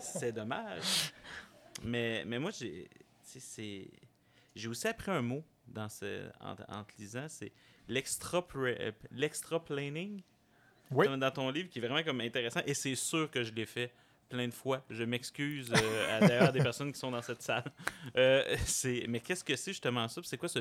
[0.00, 1.12] c'est dommage.
[1.84, 2.88] Mais, mais moi, j'ai,
[4.54, 7.52] j'ai aussi appris un mot dans ce, en, en te lisant, c'est
[7.90, 10.22] euh, l'extra-planing
[10.90, 12.60] oui, dans ton livre, qui est vraiment comme intéressant.
[12.66, 13.92] Et c'est sûr que je l'ai fait
[14.28, 14.84] plein de fois.
[14.90, 17.70] Je m'excuse euh, à d'ailleurs des personnes qui sont dans cette salle.
[18.16, 18.56] Euh,
[19.08, 20.20] mais qu'est-ce que c'est justement ça?
[20.24, 20.60] C'est quoi ce,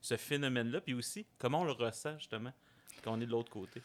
[0.00, 0.80] ce phénomène-là?
[0.80, 2.52] Puis aussi, comment on le ressent justement
[3.02, 3.82] quand on est de l'autre côté?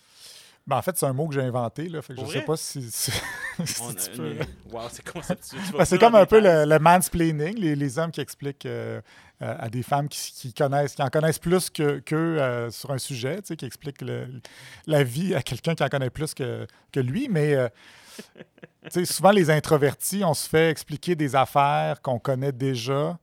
[0.68, 1.90] Ben, en fait, c'est un mot que j'ai inventé.
[1.90, 3.12] Là, fait que je Pour sais pas si, si-
[3.66, 5.62] si On tu peux- une- Wow, c'est conceptuel.
[5.78, 9.02] Ben, c'est comme un peu le, le mansplaining, les, les hommes qui expliquent euh,
[9.42, 12.92] euh, à des femmes qui, qui connaissent, qui en connaissent plus que- qu'eux euh, sur
[12.92, 14.28] un sujet, qui expliquent le-
[14.88, 17.28] la vie à quelqu'un qui en connaît plus que, que lui.
[17.30, 17.58] Mais
[19.06, 23.18] souvent, les introvertis, on se fait expliquer des affaires qu'on connaît déjà.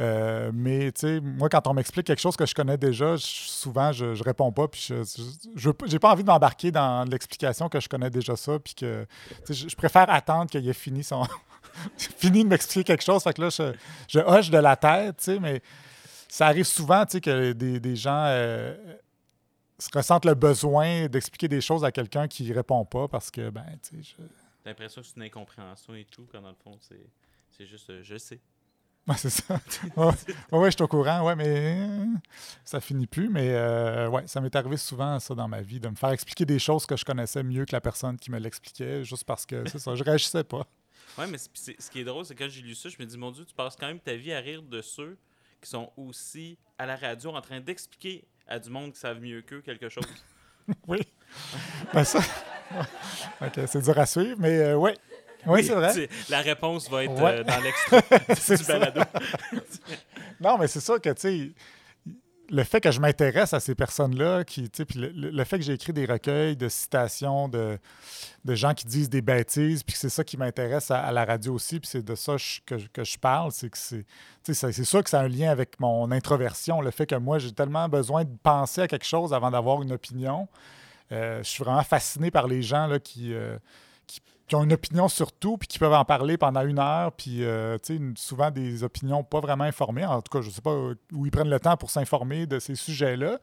[0.00, 3.24] Euh, mais tu sais, moi, quand on m'explique quelque chose que je connais déjà, je-
[3.24, 4.66] souvent, je, je réponds pas.
[4.66, 8.58] Puis je j'ai pas envie de m'embarquer dans l'explication que je connais déjà ça.
[8.58, 9.06] Puis que
[9.48, 11.24] je, je préfère attendre qu'il ait fini son.
[11.96, 13.22] fini de m'expliquer quelque chose.
[13.22, 13.48] Fait que là,
[14.08, 15.60] je, hoche de la tête, tu sais, mais
[16.28, 18.76] ça arrive souvent, tu sais, que des, des gens euh,
[19.78, 23.64] se ressentent le besoin d'expliquer des choses à quelqu'un qui répond pas parce que, ben,
[23.88, 24.22] tu sais, je-
[24.64, 27.06] l'impression que c'est une incompréhension et tout, quand dans le fond, c'est,
[27.56, 28.40] c'est juste euh, je sais.
[29.08, 29.60] Ouais, c'est ça.
[29.96, 32.06] Ouais, ouais, ouais, je suis au courant, ouais, mais euh,
[32.64, 33.28] ça finit plus.
[33.28, 36.46] Mais euh, ouais, ça m'est arrivé souvent, ça, dans ma vie, de me faire expliquer
[36.46, 39.68] des choses que je connaissais mieux que la personne qui me l'expliquait, juste parce que,
[39.68, 40.66] c'est ça, je réagissais pas.
[41.18, 43.30] Ouais, mais ce qui est drôle, c'est quand j'ai lu ça, je me dis, mon
[43.30, 45.16] Dieu, tu passes quand même ta vie à rire de ceux
[45.62, 49.40] qui sont aussi à la radio en train d'expliquer à du monde qui savent mieux
[49.42, 50.06] qu'eux quelque chose.
[50.88, 50.98] oui.
[51.92, 52.18] ben ça.
[53.40, 54.96] ok, c'est dur à suivre, mais euh, ouais.
[55.46, 56.08] Oui, c'est vrai.
[56.28, 59.00] La réponse va être euh, dans l'extrait du balado.
[60.40, 61.52] non, mais c'est ça que, tu sais,
[62.50, 65.72] le fait que je m'intéresse à ces personnes-là, qui, puis le, le, fait que j'ai
[65.72, 67.78] écrit des recueils de citations de,
[68.44, 71.54] de gens qui disent des bêtises, puis que c'est ça qui m'intéresse à, la radio
[71.54, 74.04] aussi, puis c'est de ça que, que, je parle, c'est que c'est,
[74.42, 77.52] c'est sûr que ça a un lien avec mon introversion, le fait que moi, j'ai
[77.52, 80.48] tellement besoin de penser à quelque chose avant d'avoir une opinion.
[81.12, 83.58] Euh, je suis vraiment fasciné par les gens là, qui, euh,
[84.46, 87.42] qui ont une opinion sur tout, puis qui peuvent en parler pendant une heure, puis
[87.44, 87.78] euh,
[88.16, 90.04] souvent des opinions pas vraiment informées.
[90.04, 90.74] En tout cas, je sais pas
[91.12, 93.38] où ils prennent le temps pour s'informer de ces sujets-là.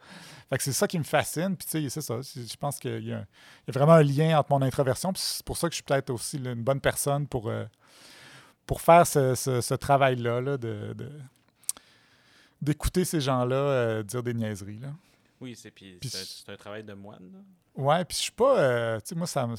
[0.50, 2.20] Fait que c'est ça qui me fascine, puis tu sais, c'est ça.
[2.22, 3.26] Je pense qu'il y, a
[3.68, 6.38] vraiment un lien entre mon introversion, puis c'est pour ça que je suis peut-être aussi
[6.38, 7.66] une bonne personne pour, euh,
[8.68, 10.96] pour faire ce, travail-là, de,
[12.62, 14.80] d'écouter ces gens-là euh, dire des niaiseries.
[14.80, 14.90] Là.
[15.40, 17.32] Oui, c'est, puis, c'est, un, travail de moine.
[17.34, 17.40] Là.
[17.84, 19.02] Ouais, puis je suis pas.
[19.02, 19.56] tu sais, moi, ça me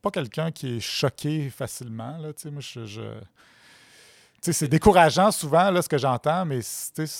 [0.00, 2.16] pas quelqu'un qui est choqué facilement.
[2.18, 3.02] Là, moi, je, je
[4.40, 6.60] c'est décourageant souvent là, ce que j'entends, mais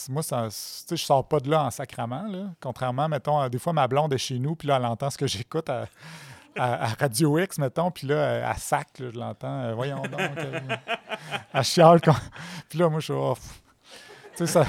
[0.09, 2.29] moi, ça, je sors pas de là en sacrament.
[2.29, 2.45] Là.
[2.61, 5.19] Contrairement, mettons, à, des fois, ma blonde est chez nous, puis là, elle entend ce
[5.19, 5.87] que j'écoute à,
[6.99, 9.61] Radio X, mettons, puis là, à sac, je l'entends.
[9.63, 10.21] Euh, voyons donc.
[11.53, 12.01] à chiale.
[12.69, 13.15] Puis là, moi, je suis.
[13.15, 13.37] Oh,
[14.47, 14.65] ça,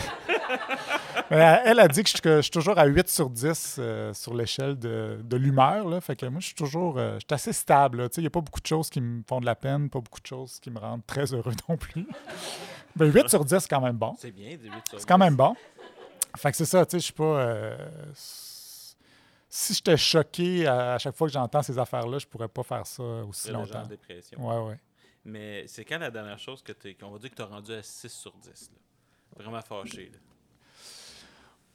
[1.29, 5.35] elle a dit que je, suis toujours à 8 sur 10 euh, sur l'échelle de,
[5.35, 6.01] l'humeur.
[6.03, 8.09] Fait que moi, je suis toujours euh, je suis assez stable.
[8.17, 10.21] Il n'y a pas beaucoup de choses qui me font de la peine, pas beaucoup
[10.21, 12.07] de choses qui me rendent très heureux non plus.
[12.95, 14.15] Mais 8 sur 10, c'est quand même bon.
[14.17, 14.81] C'est bien, 8 sur 10.
[14.99, 15.55] C'est quand même bon.
[16.37, 17.23] Fait que c'est ça, tu sais, je suis pas.
[17.23, 17.77] Euh,
[19.51, 23.03] si j'étais choqué à, chaque fois que j'entends ces affaires-là, je pourrais pas faire ça
[23.03, 23.79] aussi longtemps.
[23.79, 24.47] Genre dépression.
[24.47, 24.79] Ouais, ouais.
[25.25, 27.81] Mais c'est quand la dernière chose que qu'on va dire que tu as rendu à
[27.81, 28.71] 6 sur 10?
[29.37, 30.11] Vraiment fâché.
[30.11, 30.19] Là.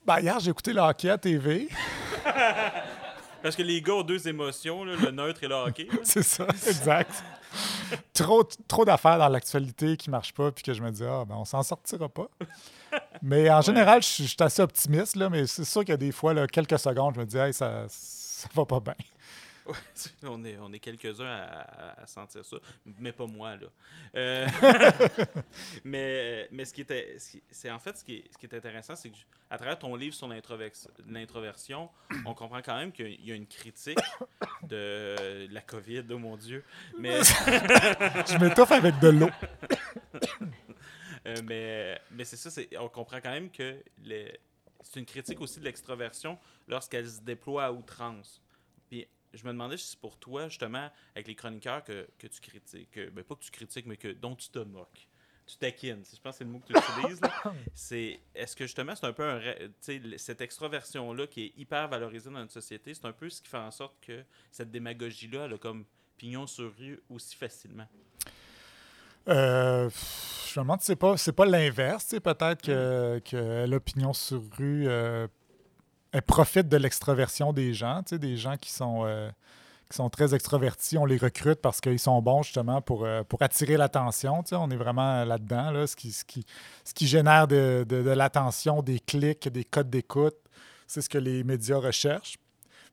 [0.07, 1.69] Ben, hier, j'ai écouté le hockey à TV.
[3.43, 5.89] Parce que les gars ont deux émotions, le neutre et le hockey.
[6.03, 7.23] C'est ça, exact.
[8.13, 11.25] trop trop d'affaires dans l'actualité qui ne marchent pas, puis que je me dis, ah,
[11.27, 12.29] ben, on s'en sortira pas.
[13.23, 16.13] Mais en général, je suis assez optimiste, là, mais c'est sûr qu'il y a des
[16.13, 18.95] fois, là, quelques secondes, je me dis, hey, ça, ça va pas bien.
[20.25, 23.67] on est, on est quelques-uns à, sentir ça, mais pas moi, là.
[24.15, 24.47] Euh,
[25.85, 27.17] mais, mais ce qui était.
[27.51, 30.15] C'est en fait ce qui est, ce qui est intéressant, c'est qu'à travers ton livre
[30.15, 30.29] sur
[31.09, 31.89] l'introversion,
[32.27, 33.99] on comprend quand même qu'il y a une critique
[34.65, 36.65] de la COVID, oh mon Dieu.
[36.99, 37.23] Mais.
[37.23, 39.31] Je m'étouffe avec de l'eau.
[41.27, 43.83] Euh, mais mais c'est ça, on comprend quand même que
[44.83, 48.43] c'est une critique aussi de l'extroversion lorsqu'elle se déploie à outrance
[49.35, 52.99] je me demandais si c'est pour toi, justement, avec les chroniqueurs que, que tu critiques,
[53.13, 55.09] ben, pas que tu critiques, mais que, dont tu te moques.
[55.47, 57.21] Tu taquines, je pense que c'est le mot que tu utilises.
[57.75, 59.41] c'est, est-ce que justement, c'est un peu un,
[60.17, 63.59] cette extroversion-là qui est hyper valorisée dans notre société, c'est un peu ce qui fait
[63.59, 65.85] en sorte que cette démagogie-là, elle a comme
[66.17, 67.87] pignon sur rue aussi facilement?
[69.29, 69.91] Euh,
[70.47, 72.15] je me demande c'est pas, c'est pas l'inverse.
[72.23, 73.21] Peut-être que, mm.
[73.23, 75.27] que l'opinion sur rue euh,
[76.15, 79.29] elle profite de l'extroversion des gens, des gens qui sont, euh,
[79.91, 80.97] qui sont très extrovertis.
[80.97, 84.45] On les recrute parce qu'ils sont bons justement pour, euh, pour attirer l'attention.
[84.53, 86.47] On est vraiment là-dedans, là, ce, qui, ce, qui,
[86.85, 90.37] ce qui génère de, de, l'attention, des clics, des codes d'écoute.
[90.87, 92.39] C'est ce que les médias recherchent.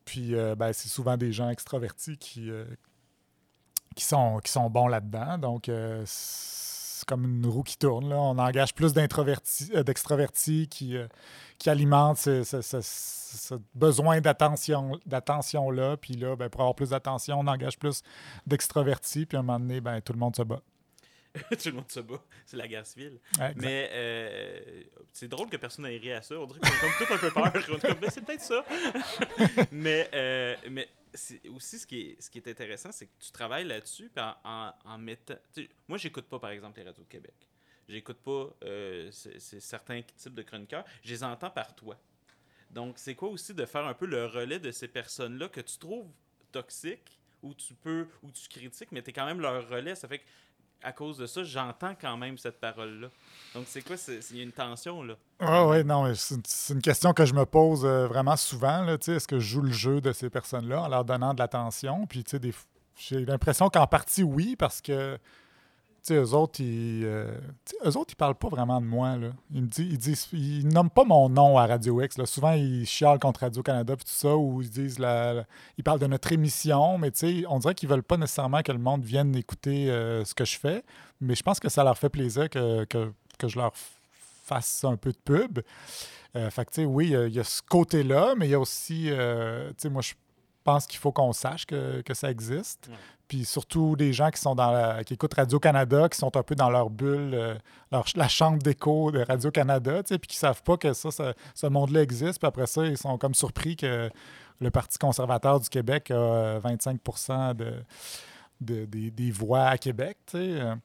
[0.04, 2.50] Puis, euh, ben, c'est souvent des gens extrovertis qui,
[3.96, 5.38] qui, sont, qui sont bons là-dedans.
[5.38, 5.70] Donc,
[7.02, 8.10] c'est comme une roue qui tourne.
[8.10, 8.16] Là.
[8.16, 10.96] On engage plus d'extrovertis qui,
[11.58, 15.98] qui alimente ce, besoin d'attention, d'attention-là.
[15.98, 18.04] Puis là, ben, pour avoir plus d'attention, on engage plus
[18.46, 19.26] d'extrovertis.
[19.26, 20.62] Puis à un moment donné, ben, tout le monde se bat.
[21.50, 22.22] tout le monde se bat.
[22.46, 23.20] C'est la guerre civile.
[23.56, 24.60] mais euh,
[25.12, 26.36] c'est drôle que personne n'ait ri à ça.
[26.36, 28.00] On dirait qu'on a comme tout un peu peur.
[28.00, 28.64] Ben, c'est peut-être ça.
[29.72, 30.88] mais euh, mais
[31.50, 34.74] aussi ce qui est, ce qui est intéressant, c'est que tu travailles là-dessus en, en,
[34.86, 35.36] en mettant.
[35.88, 37.36] Moi, j'écoute pas, par exemple, les radios de Québec.
[37.89, 40.86] J'écoute pas euh, certains types de chroniqueurs.
[41.04, 41.97] Je les entends par toi.
[42.69, 45.78] Donc, c'est quoi aussi de faire un peu le relais de ces personnes-là que tu
[45.78, 46.10] trouves
[46.52, 49.95] toxiques ou tu peux ou tu critiques, mais tu es quand même leur relais.
[49.95, 50.26] Ça fait que
[50.84, 53.08] à cause de ça, j'entends quand même cette parole-là.
[53.54, 53.96] Donc, c'est quoi?
[54.32, 55.15] Il y a une tension, là?
[55.39, 58.88] Ah oui, non, c'est une question que je me pose euh, vraiment souvent.
[58.88, 62.06] Est-ce que je joue le jeu de ces personnes-là en leur donnant de l'attention?
[62.08, 62.54] Puis, tu sais,
[62.96, 65.17] j'ai l'impression qu'en partie, oui, parce que
[66.08, 67.32] sais, eux autres, ils, euh,
[67.86, 69.18] autres, ils parlent pas vraiment de moi.
[69.18, 69.30] Là.
[69.54, 72.18] Ils me disent, ils disent, ils nomment pas mon nom à Radio X.
[72.18, 72.26] Là.
[72.26, 75.46] Souvent, ils chialent contre Radio-Canada puis tout ça, ou ils disent, la,
[75.78, 77.12] ils parlent de notre émission, mais
[77.48, 80.58] on dirait qu'ils veulent pas nécessairement que le monde vienne écouter euh, ce que je
[80.58, 80.84] fais.
[81.20, 84.98] Mais je pense que ça leur fait plaisir que, que, que je leur fasse un
[84.98, 85.60] peu de pub.
[86.36, 89.72] Euh, fait que, oui, il y a- ce côté-là, mais il y a aussi, euh,
[89.90, 90.14] moi, je
[90.64, 92.90] pense qu'il faut qu'on sache que, que ça existe.
[93.32, 96.54] Puis surtout des gens qui sont dans la- qui écoutent Radio-Canada, qui sont un peu
[96.54, 97.56] dans leur bulle, euh,
[98.17, 102.39] la chambre d'écho de Radio-Canada, puis qui savent pas que ça, ça- ce monde-là existe.
[102.39, 104.10] Puis après ça, ils sont comme surpris que
[104.60, 107.00] le Parti conservateur du Québec a euh, 25
[107.56, 107.74] de,
[108.60, 110.17] de- des, voix à Québec.
[110.36, 110.76] Euh,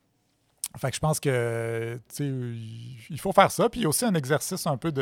[0.78, 3.68] Fait que je pense que, il- faut faire ça.
[3.68, 4.92] Puis il y a aussi un exercice un peu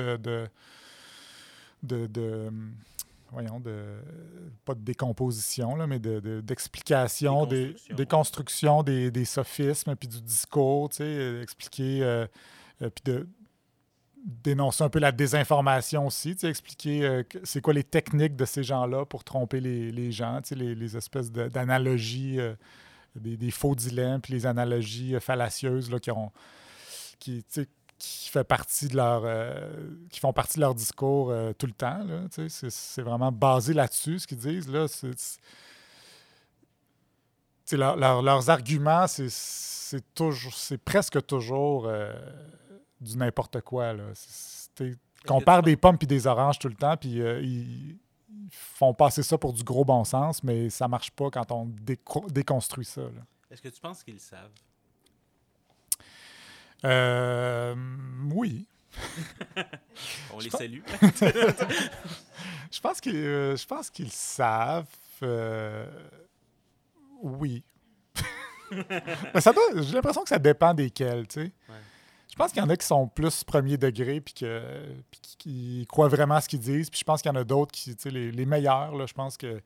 [2.16, 2.56] de-
[3.34, 3.84] voyons, de,
[4.64, 10.08] pas de décomposition, là, mais de- de- d'explication, des, des constructions, des, des sophismes, puis
[10.08, 12.26] du discours, tu sais, euh, expliquer, euh,
[12.82, 13.28] euh, puis de
[14.42, 18.36] dénoncer un peu la désinformation aussi, tu sais, expliquer euh, que- c'est quoi les techniques
[18.36, 22.38] de ces gens-là pour tromper les, les gens, tu sais, les, les espèces de- d'analogies,
[23.16, 26.32] des, des faux dilemmes, puis les analogies fallacieuses là, qui ont
[27.20, 27.68] qui, tu sais,
[29.24, 32.00] euh, qui font partie de leur discours euh, tout le temps.
[32.48, 34.68] C'est vraiment basé là-dessus, ce qu'ils disent.
[37.72, 40.52] Leurs arguments, c'est- toujours
[40.84, 42.12] presque toujours euh,
[43.00, 43.94] du n'importe quoi.
[43.94, 47.96] Penses- des pommes et des oranges tout le temps, puis ils,
[48.50, 52.30] font passer ça pour du gros bon sens, mais ça marche pas quand on déco-
[52.30, 53.02] déconstruit ça.
[53.50, 54.50] Est-ce que tu penses qu'ils savent?
[56.84, 57.74] Euh,
[58.32, 58.66] oui.
[60.32, 60.80] On les salue.
[62.70, 64.86] Je pense qu'ils euh, je pense qu'ils savent.
[65.22, 65.86] euh,
[67.22, 67.62] oui.
[69.34, 71.40] Mais ça doit- J'ai l'impression que ça dépend desquels, tu sais.
[71.68, 71.74] Ouais.
[72.30, 75.36] Je pense qu'il y en a qui sont plus premier degré puis, que, puis qui,
[75.36, 76.90] qui croient vraiment à ce qu'ils disent.
[76.90, 79.06] Puis je pense qu'il y en a d'autres qui, tu sais, les, les meilleurs, là,
[79.06, 79.60] je pense que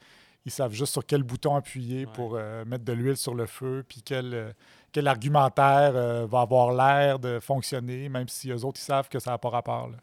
[0.44, 2.12] ils savent juste sur quel bouton appuyer Ouais.
[2.12, 4.52] pour euh, mettre de l'huile sur le feu, puis quel, euh,
[4.92, 9.18] quel argumentaire euh, va avoir l'air de fonctionner, même si eux autres, ils savent que
[9.18, 9.88] ça n'a pas rapport.
[9.88, 9.96] là.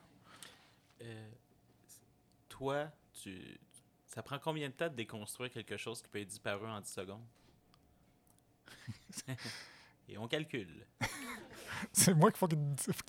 [2.49, 2.85] Toi,
[3.21, 3.57] tu...
[4.05, 6.67] ça prend combien de temps de déconstruire quelque chose qui peut être dit par eux
[6.67, 7.25] en 10 secondes?
[10.07, 10.85] Et on calcule.
[11.91, 12.57] C'est moi qu'il faut qu'il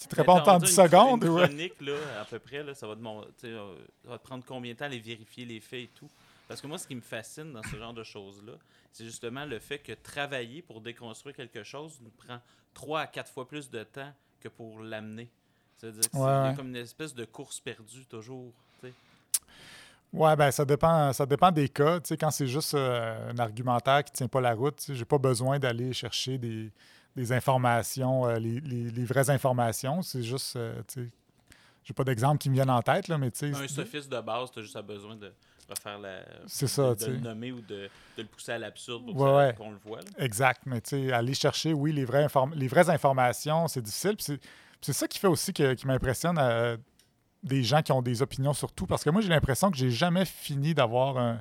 [0.09, 1.23] te réponde en on 10 dit une- secondes.
[1.25, 1.45] Une ouais.
[1.47, 2.89] chronique, là, à peu près, là, va te ça
[4.09, 6.11] va te prendre combien de temps à les vérifier, les faits et tout?
[6.48, 8.52] Parce que moi, ce qui me fascine dans ce genre de choses-là,
[8.92, 12.40] c'est justement le fait que travailler pour déconstruire quelque chose nous prend
[12.72, 15.28] trois à quatre fois plus de temps que pour l'amener.
[15.76, 16.54] C'est-à-dire Ouais, a ouais.
[16.56, 18.52] comme une espèce de course perdue toujours.
[18.80, 18.94] tu sais.
[20.12, 21.98] Ouais, ben ça dépend, ça dépend des cas.
[22.18, 25.92] Quand c'est juste euh, un argumentaire qui tient pas la route, j'ai pas besoin d'aller
[25.92, 26.70] chercher des,
[27.16, 30.00] des informations, euh, les, les- les vraies informations.
[30.02, 30.80] C'est juste, euh,
[31.85, 34.20] j'ai pas d'exemple qui me viennent en tête, là, mais tu sais, Un sophisme de
[34.20, 35.32] base, tu as juste besoin de
[35.68, 36.20] refaire la.
[36.46, 39.70] C'est ça, de, le nommer ou de, de le pousser à l'absurde pour Ouais, qu'on
[39.72, 40.00] le voit.
[40.00, 40.07] là.
[40.24, 44.16] Exact, mais tu sais, aller chercher, oui, les, vraies inform- les vraies informations, c'est difficile.
[44.18, 44.40] C'est-
[44.92, 46.76] ça qui fait aussi que- qui m'impressionne euh,
[47.42, 48.87] des gens qui ont des opinions sur tout.
[48.87, 51.40] Parce que moi, j'ai l'impression que j'ai jamais fini d'avoir un-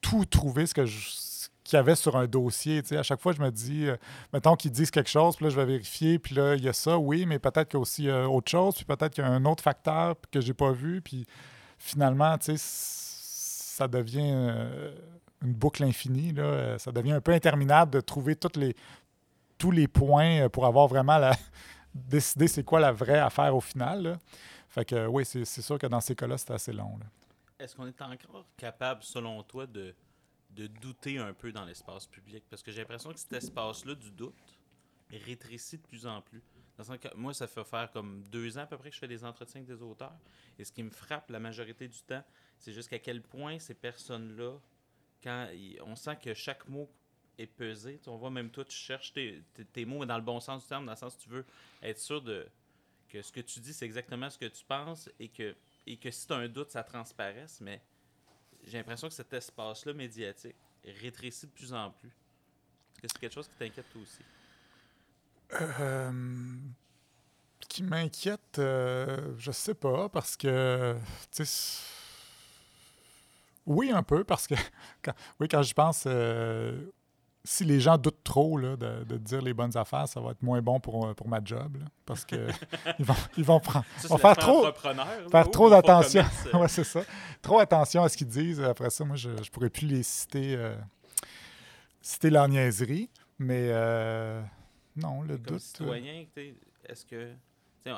[0.00, 1.28] tout trouvé ce que je-
[1.64, 2.80] qu'il y avait sur un dossier.
[2.82, 2.96] tu sais.
[2.96, 3.96] À chaque fois, je me dis, euh,
[4.32, 6.72] mettons qu'ils disent quelque chose, puis là, je vais vérifier, puis là, il y a
[6.72, 9.26] ça, oui, mais peut-être qu'il y a aussi euh, autre chose, puis peut-être qu'il y
[9.26, 11.26] a un autre facteur que j'ai pas vu, puis
[11.78, 12.56] finalement, tu sais,
[13.78, 14.92] ça devient euh,
[15.40, 16.32] une boucle infinie.
[16.32, 16.78] Là.
[16.78, 18.74] Ça devient un peu interminable de trouver les,
[19.56, 21.36] tous les points euh, pour avoir vraiment la,
[21.94, 24.18] décider c'est quoi la vraie affaire au final.
[24.68, 26.98] Fait que oui, c'est sûr que dans ces cas-là, c'est assez long.
[27.58, 29.94] Est-ce qu'on est encore capable, selon toi, de,
[30.50, 32.44] de douter un peu dans l'espace public?
[32.50, 34.34] Parce que j'ai l'impression que cet espace-là du doute
[35.10, 36.42] rétrécit de plus en plus.
[36.76, 39.00] Dans le que moi, ça fait faire comme deux ans à peu près que je
[39.00, 40.18] fais des entretiens avec des auteurs.
[40.58, 42.22] Et ce qui me frappe la majorité du temps,
[42.58, 44.58] c'est jusqu'à quel point ces personnes-là,
[45.22, 45.48] quand
[45.84, 46.88] on sent que chaque mot
[47.38, 50.40] est pesé, on voit même toi, tu cherches tes, tes- tes mots dans le bon
[50.40, 51.44] sens du terme, dans le sens que tu veux
[51.82, 52.46] être sûr de
[53.08, 56.10] que ce que tu dis, c'est exactement ce que tu penses et que, et que
[56.10, 57.80] si tu as un doute, ça transparaisse, mais
[58.64, 62.10] j'ai l'impression que cet espace-là médiatique rétrécit de plus en plus.
[63.02, 64.22] Est-ce que c'est quelque chose qui t'inquiète toi aussi?
[65.80, 66.58] Euh,
[67.68, 70.96] qui m'inquiète, euh, je sais pas, parce que,
[71.30, 71.82] tu sais,
[73.68, 74.54] oui, un peu, parce que,
[75.02, 76.86] quand, oui, quand je pense, euh,
[77.44, 80.42] si les gens doutent trop là, de, de dire les bonnes affaires, ça va être
[80.42, 82.48] moins bon pour, euh, pour ma job, là, parce que
[82.98, 84.66] ils vont, ils vont prendre, Ça, vont faire trop,
[85.30, 86.24] faire trop d'attention.
[86.54, 87.00] euh, ouais, c'est ça.
[87.40, 88.60] Trop attention à ce qu'ils disent.
[88.60, 90.74] Après ça, moi, je ne pourrais plus les citer, euh,
[92.02, 93.08] citer leur niaiserie.
[93.38, 94.42] Mais, euh,
[94.96, 95.60] non, le Comme doute.
[95.60, 96.24] citoyen,
[96.88, 97.30] est-ce que.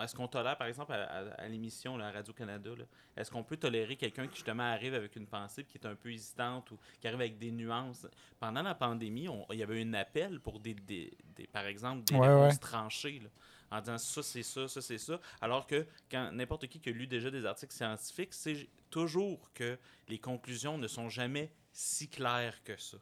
[0.02, 2.70] Est-ce qu'on tolère, par exemple, à, à- à l'émission à Radio-Canada,
[3.16, 6.12] est-ce qu'on peut tolérer quelqu'un qui, justement, arrive avec une pensée qui est un peu
[6.12, 8.06] hésitante ou qui arrive avec des nuances?
[8.38, 12.04] Pendant la pandémie, on- il y avait un appel pour, des, des- des- par exemple,
[12.04, 12.58] des Ouais, réponses ouais.
[12.58, 13.28] tranchées, là,
[13.70, 15.20] en disant ça, c'est ça, ça, c'est ça.
[15.40, 19.78] Alors que quand n'importe qui qui a lu déjà des articles scientifiques, c'est toujours que
[20.08, 22.98] les conclusions ne sont jamais si claires que ça.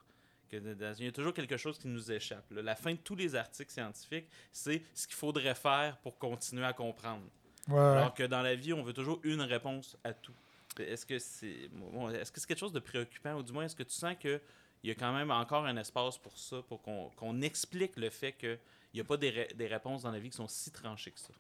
[0.50, 0.56] Que
[0.98, 2.50] il y a toujours quelque chose qui nous échappe.
[2.50, 2.62] là.
[2.62, 6.72] La fin de tous les articles scientifiques, c'est ce qu'il faudrait faire pour continuer à
[6.72, 7.24] comprendre.
[7.68, 7.78] ouais.
[7.78, 10.32] Alors que dans la vie, on veut toujours une réponse à tout.
[10.78, 13.34] Est-ce que c'est bon, est-ce que c'est quelque chose de préoccupant?
[13.34, 14.40] Ou du moins est-ce que tu sens que
[14.84, 18.32] il y a quand même encore un espace pour ça, pour qu'on explique le fait
[18.32, 18.58] qu'il
[18.94, 21.30] n'y a pas des, des réponses dans la vie qui sont si tranchées que ça?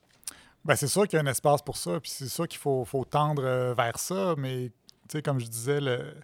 [0.64, 2.84] Ben, c'est sûr qu'il y a un espace pour ça, puis c'est sûr qu'il faut,
[2.84, 6.14] faut tendre euh, vers ça, mais tu sais, comme je disais, le-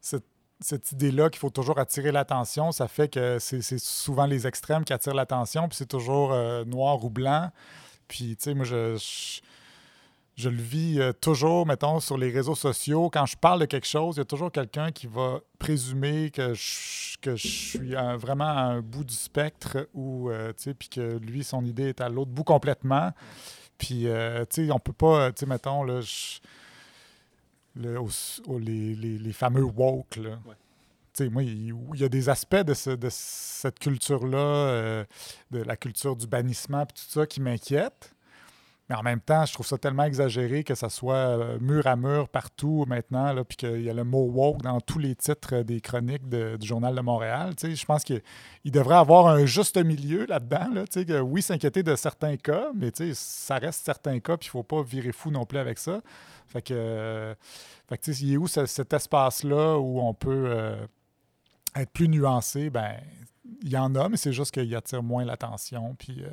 [0.00, 0.24] cette,
[0.64, 4.92] cette idée-là qu'il faut toujours attirer l'attention, ça fait que c'est souvent les extrêmes qui
[4.92, 7.50] attirent l'attention, puis c'est toujours euh, noir ou blanc.
[8.08, 8.96] Puis, tu sais, moi, je,
[10.42, 13.10] le vis euh, toujours, mettons, sur les réseaux sociaux.
[13.10, 16.54] Quand je parle de quelque chose, il y a toujours quelqu'un qui va présumer que
[16.54, 21.44] je, suis vraiment à un bout du spectre ou, euh, tu sais, puis que lui,
[21.44, 23.12] son idée est à l'autre bout complètement.
[23.76, 24.06] Puis,
[24.50, 26.38] tu sais, on peut pas, tu sais, mettons, là, je-
[27.76, 28.08] le- au-
[28.46, 30.38] au- les, les- les fameux woke, là.
[30.46, 31.28] Ouais.
[31.30, 35.04] Moi, il, il y a des aspects de, ce- de cette culture-là, euh,
[35.52, 38.10] de la culture du bannissement, puis tout ça, qui m'inquiètent.
[38.90, 41.96] Mais en même temps, je trouve ça tellement exagéré que ça soit euh, mur à
[41.96, 45.62] mur partout maintenant, là, puis qu'il y a le mot woke dans tous les titres
[45.62, 47.54] des chroniques de- du Journal de Montréal.
[47.62, 48.20] Je pense qu'il
[48.64, 50.68] il devrait avoir un juste milieu là-dedans.
[50.74, 54.52] Là, que oui, s'inquiéter de certains cas, mais ça reste certains cas, puis il ne
[54.52, 56.02] faut pas virer fou non plus avec ça.
[56.46, 57.34] Fait que, euh,
[57.88, 60.86] fait que, tu sais, il est où ce- cet espace-là où on peut euh,
[61.74, 62.70] être plus nuancé?
[62.70, 63.00] Ben,
[63.62, 65.94] il y en a, mais c'est juste qu'il attire moins l'attention.
[65.96, 66.30] Puis, euh,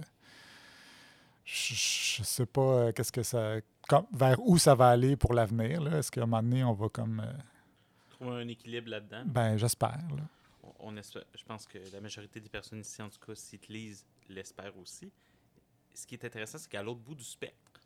[1.45, 3.55] je, je sais pas euh, qu'est-ce que ça,
[3.87, 5.91] comme- vers où ça va aller pour l'avenir.
[5.95, 7.25] Est-ce qu'à un moment donné, on va comme,
[8.11, 9.23] Trouver un équilibre là-dedans?
[9.25, 9.97] ben, j'espère.
[10.15, 10.23] là.
[10.63, 13.71] On- on espère- je pense que la majorité des personnes ici, en tout cas, te
[13.73, 15.11] lisent, l'espèrent aussi.
[15.93, 17.80] Ce qui est intéressant, c'est qu'à l'autre bout du spectre,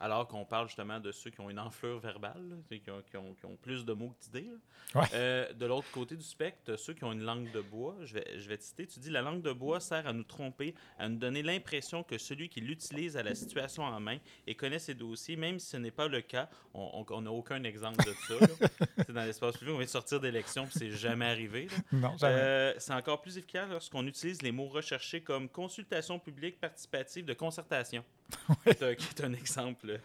[0.00, 3.16] alors qu'on parle justement de ceux qui ont une enflure verbale, là, qui, ont, qui
[3.16, 4.50] ont- qui ont plus de mots que d'idées,
[4.94, 5.04] Ouais.
[5.14, 7.96] euh, de l'autre côté du spectre, ceux qui ont une langue de bois.
[8.04, 8.86] Je vais, je vais te citer.
[8.86, 12.18] Tu dis la langue de bois sert à nous tromper, à nous donner l'impression que
[12.18, 15.76] celui qui l'utilise a la situation en main et connaît ses dossiers, même si ce
[15.76, 16.48] n'est pas le cas.
[16.74, 18.34] On n'a aucun exemple de ça.
[19.06, 21.68] C'est dans l'espace public, on vient de sortir d'élection, c'est jamais arrivé.
[21.92, 22.34] Non, jamais.
[22.38, 27.32] Euh, c'est encore plus efficace lorsqu'on utilise les mots recherchés comme consultation publique participative de
[27.34, 28.04] concertation,
[28.64, 29.98] qui, est un, exemple euh,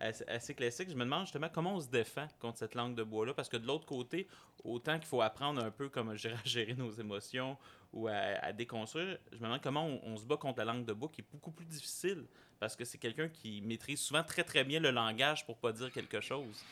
[0.00, 0.88] assez, assez classique.
[0.90, 3.56] Je me demande justement comment on se défend contre cette langue de bois-là, parce que
[3.56, 4.26] de l'autre côté,
[4.64, 7.56] autant qu'il faut apprendre un peu gérer, à gérer nos émotions
[7.92, 8.12] ou à,
[8.42, 11.08] à déconstruire, je me demande comment on, on se bat contre la langue de bois,
[11.12, 12.24] qui est beaucoup plus difficile,
[12.58, 15.90] parce que c'est quelqu'un qui maîtrise souvent très très bien le langage pour pas dire
[15.92, 16.64] quelque chose.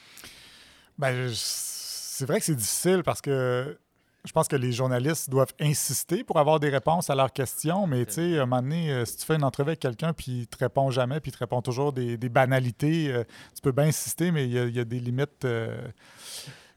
[0.99, 3.79] Ben, je- c'est vrai que c'est difficile parce que
[4.26, 8.04] je pense que les journalistes doivent insister pour avoir des réponses à leurs questions, mais
[8.06, 10.40] tu sais, à un moment donné, euh, si tu fais une entrevue avec quelqu'un puis
[10.40, 13.72] il te répond jamais, puis il te répond toujours des, des banalités, euh, tu peux
[13.72, 15.44] bien insister, mais il y a, il y a des limites.
[15.44, 15.88] euh,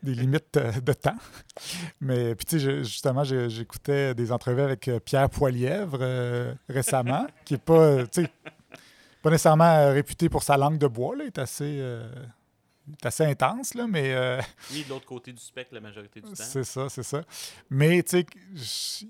[0.01, 1.17] des limites de temps.
[1.99, 7.57] Mais puis tu sais, justement, j'écoutais des entrevues avec Pierre Poilièvre euh, récemment, qui est
[7.57, 8.05] pas,
[9.21, 11.83] pas nécessairement réputé pour sa langue de bois, là, il est assez,
[12.91, 16.27] est assez intense, là, mais euh, Lui, de l'autre côté du spectre, la majorité du
[16.29, 16.35] temps.
[16.35, 17.23] c'est ça, c'est ça.
[17.69, 18.25] Mais tu sais,
[18.55, 19.05] je-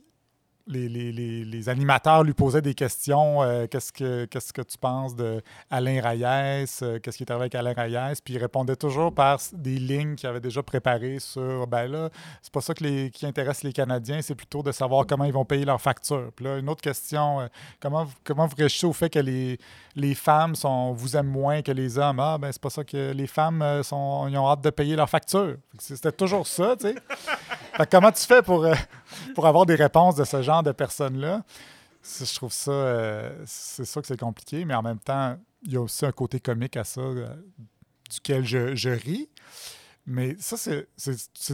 [0.69, 3.41] les, les- les- les animateurs lui posaient des questions.
[3.43, 5.99] euh, qu'est-ce, que, qu'est-ce que tu penses de Alain?
[6.03, 8.19] Euh, qu'est-ce qui est arrivé avec Alain Reyes?
[8.23, 12.09] Puis il répondait toujours par des lignes qu'il avait déjà préparées sur ben là,
[12.41, 15.65] c'est pas ça qui intéresse les Canadiens, c'est plutôt de savoir comment ils vont payer
[15.65, 16.31] leurs factures.
[16.35, 17.47] Puis là, une autre question, euh,
[17.79, 19.57] comment, vous- comment vous réagissez au fait que les,
[19.95, 22.19] les femmes sont, vous aiment moins que les hommes?
[22.19, 24.95] Ah, ben c'est pas ça que les femmes euh, sont, ils ont hâte de payer
[24.95, 25.55] leurs factures.
[25.79, 26.95] C'était toujours ça, tu sais.
[27.91, 28.73] Comment tu fais pour, euh,
[29.35, 31.43] pour avoir des réponses de ce genre de personnes-là?
[32.03, 35.75] Je trouve ça, euh, c'est sûr que c'est compliqué, mais en même temps, il y
[35.77, 37.27] a aussi un côté comique à ça, euh,
[38.09, 39.29] duquel je, je ris.
[40.11, 40.87] Mais ça, c'est-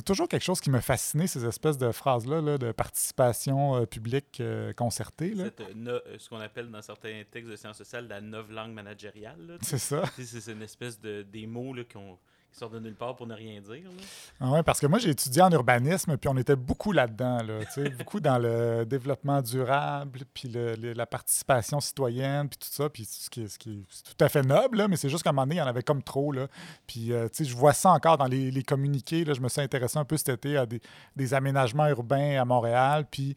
[0.05, 4.41] toujours quelque chose qui m'a fasciné, ces espèces de phrases-là là, de participation euh, publique
[4.77, 5.34] concertée.
[5.34, 5.45] là.
[5.45, 9.57] Cette, no- ce qu'on appelle dans certains textes de sciences sociales la langue managériale.
[9.61, 10.03] C'est ça.
[10.17, 12.17] C'est une espèce de des mots là, qui, ont-
[12.56, 13.84] qui sortent de nulle part pour ne rien dire.
[13.84, 14.03] là.
[14.39, 17.66] Ah ouais, parce que moi, j'ai étudié en urbanisme, puis on était beaucoup là-dedans, là,
[17.66, 22.70] tu sais, beaucoup dans le développement durable, puis le- le- la participation citoyenne, puis tout
[22.72, 24.95] ça, puis ce qui est, ce qui est- c'est tout à fait noble, là, mais
[24.95, 26.32] c'est juste qu'à un moment donné, il y en avait comme trop.
[26.32, 26.47] Là.
[26.88, 29.26] Puis, euh, tu sais, je vois ça encore dans les, les communiqués.
[29.26, 30.80] Là, je me suis intéressé un peu cet été à des,
[31.16, 33.36] des aménagements urbains à Montréal, puis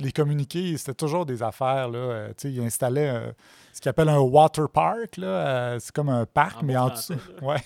[0.00, 1.88] les communiqués, c'était toujours des affaires.
[1.88, 3.32] Là, euh, tu sais, il installait euh,
[3.72, 5.16] ce qu'il appelle un water park.
[5.16, 7.14] là, euh, c'est comme un parc, En mais bon en dessous.
[7.42, 7.62] Ouais,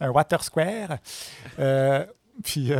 [0.00, 0.98] un water square.
[1.58, 2.04] Euh,
[2.42, 2.72] puis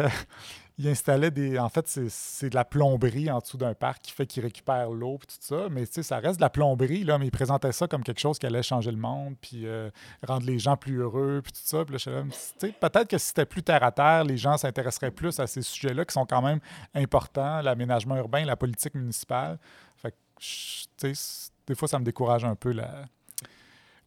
[0.76, 1.58] il installait des.
[1.58, 5.18] En fait, c'est- de la plomberie en dessous d'un parc qui fait qu'il récupère l'eau
[5.18, 5.68] puis tout ça.
[5.70, 8.20] Mais tu sais, ça reste de la plomberie, là, mais il présentait ça comme quelque
[8.20, 9.90] chose qui allait changer le monde, puis euh,
[10.26, 11.84] rendre les gens plus heureux, puis tout ça.
[11.84, 16.04] Peut-être que si c'était plus terre à terre, les gens s'intéresseraient plus à ces sujets-là
[16.04, 16.58] qui sont quand même
[16.94, 19.58] importants, l'aménagement urbain, la politique municipale.
[19.96, 23.04] Fait que, tu sais, des fois, ça me décourage un peu la,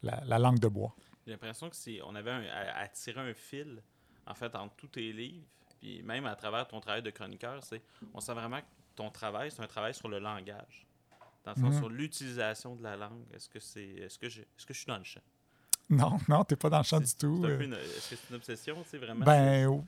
[0.03, 0.93] la, la langue de bois.
[1.26, 3.82] J'ai l'impression que c'est on avait un- à, à tirer un fil,
[4.26, 5.45] en fait, entre tous tes livres,
[5.80, 7.82] puis même à travers ton travail de chroniqueur, c'est
[8.13, 8.65] on sent vraiment que
[8.95, 10.86] ton travail, c'est un travail sur le langage.
[11.45, 11.80] Dans le sens Mhm.
[11.80, 13.23] sur l'utilisation de la langue.
[13.34, 13.86] Est-ce que c'est.
[13.86, 15.21] Est-ce que je est-ce que je suis dans le champ?
[15.89, 17.41] Non, non, t'es pas dans le champ du tout.
[17.45, 17.59] euh.
[17.61, 19.23] Est-ce que c'est une obsession, c'est vraiment?
[19.25, 19.86] Ben, ou-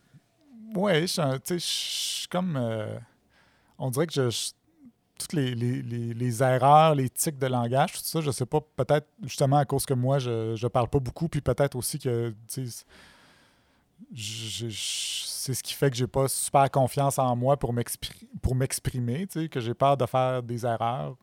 [0.75, 2.55] ouais, je suis je comme.
[2.55, 2.97] euh,
[3.77, 4.29] on dirait que je.
[4.29, 4.51] je-
[5.17, 8.61] toutes les, les- les- les erreurs, les tics de langage, tout ça, je sais pas,
[8.61, 12.29] peut-être justement à cause que moi, je, je parle pas beaucoup, puis peut-être aussi que,
[12.47, 12.83] tu sais, je- je-
[14.15, 19.27] c'est ce qui fait que j'ai pas super confiance en moi pour m'expri- pour m'exprimer,
[19.27, 21.15] que j'ai peur de faire des erreurs.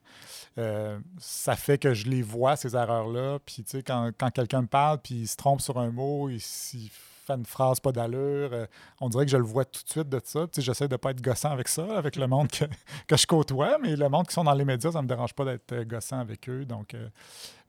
[0.59, 3.39] Euh, ça fait que je les vois, ces erreurs-là.
[3.45, 6.91] Puis, quand, quand quelqu'un me parle, puis il se trompe sur un mot, il, il
[7.27, 8.67] fait une phrase pas d'allure, euh,
[9.01, 10.47] on dirait que je le vois tout de suite de ça.
[10.57, 12.65] J'essaie de pas être gossant avec ça, avec le monde que,
[13.09, 15.45] que je côtoie, mais le monde qui sont dans les médias, ça me dérange pas
[15.45, 16.65] d'être euh, gossant avec eux.
[16.65, 17.09] Donc, euh,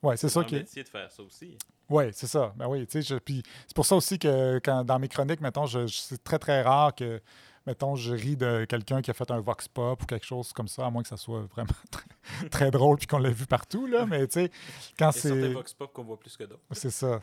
[0.02, 0.58] ouais, c'est ça qui est.
[0.60, 1.56] métier de faire ça aussi.
[1.90, 2.52] Oui, c'est ça.
[2.56, 5.64] Ben oui, tu sais, puis c'est pour ça aussi que quand, dans mes chroniques, mettons,
[5.66, 7.20] je, je- c'est très, très rare que,
[7.68, 10.68] mettons, je ris de quelqu'un qui a fait un vox pop ou quelque chose comme
[10.68, 13.86] ça, à moins que ça soit vraiment très, très drôle puis qu'on l'a vu partout,
[13.86, 14.06] là.
[14.06, 14.50] Mais tu sais,
[14.98, 15.52] quand c'est...
[15.52, 16.62] vox pop qu'on voit plus que d'autres.
[16.72, 17.20] C'est ça.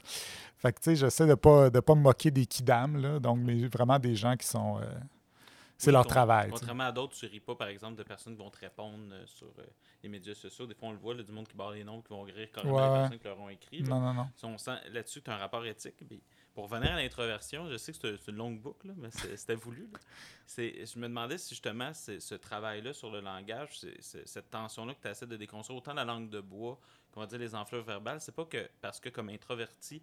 [0.58, 3.20] Fait que, tu sais, j'essaie de pas, de pas me moquer des kidam, là.
[3.20, 4.80] Donc, mais vraiment des gens qui sont...
[4.80, 4.86] euh,
[5.78, 6.50] c'est Oui, leur ton- travail.
[6.52, 9.24] Contrairement à d'autres, tu ris pas, par exemple, de personnes qui vont te répondre euh,
[9.26, 9.64] sur euh,
[10.04, 10.66] les médias sociaux.
[10.68, 12.48] Des fois, on le voit, là, du monde qui barre les noms, qui vont rire
[12.54, 13.80] carrément Ouais, les personnes qui leur ont écrit.
[13.82, 13.89] là.
[13.89, 14.28] Non, non, non.
[14.38, 15.96] Si on sent là-dessus que tu as un rapport éthique.
[16.08, 16.22] puis
[16.56, 19.88] pour revenir à l'introversion, je sais que c'est une longue boucle, là, mais c'était voulu.
[19.91, 19.99] là.
[20.47, 25.28] Je me demandais si justement ce travail-là sur le langage, cette tension-là que tu essaies
[25.28, 26.80] de déconstruire, autant la langue de bois
[27.12, 30.01] qu'on va dire les enflures verbales, c'est pas que parce que comme introverti,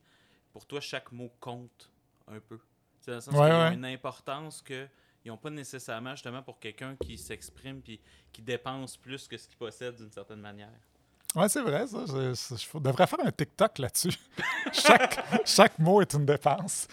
[0.52, 1.90] pour toi, chaque mot compte
[2.28, 2.58] un peu.
[3.00, 3.74] C'est dans le sens Ouais, qu'il y a ouais.
[3.74, 4.86] une importance que
[5.24, 8.00] ils n'ont pas nécessairement justement pour quelqu'un qui s'exprime puis
[8.32, 10.68] qui dépense plus que ce qu'il possède d'une certaine manière.
[11.34, 12.04] Ouais, c'est vrai, ça.
[12.06, 14.12] Je, devrais faire un TikTok là-dessus.
[14.72, 16.86] chaque, chaque mot est une dépense.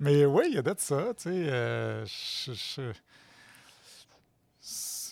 [0.00, 1.30] Mais oui, il y a de ça, tu sais.
[1.30, 2.92] euh, je- je-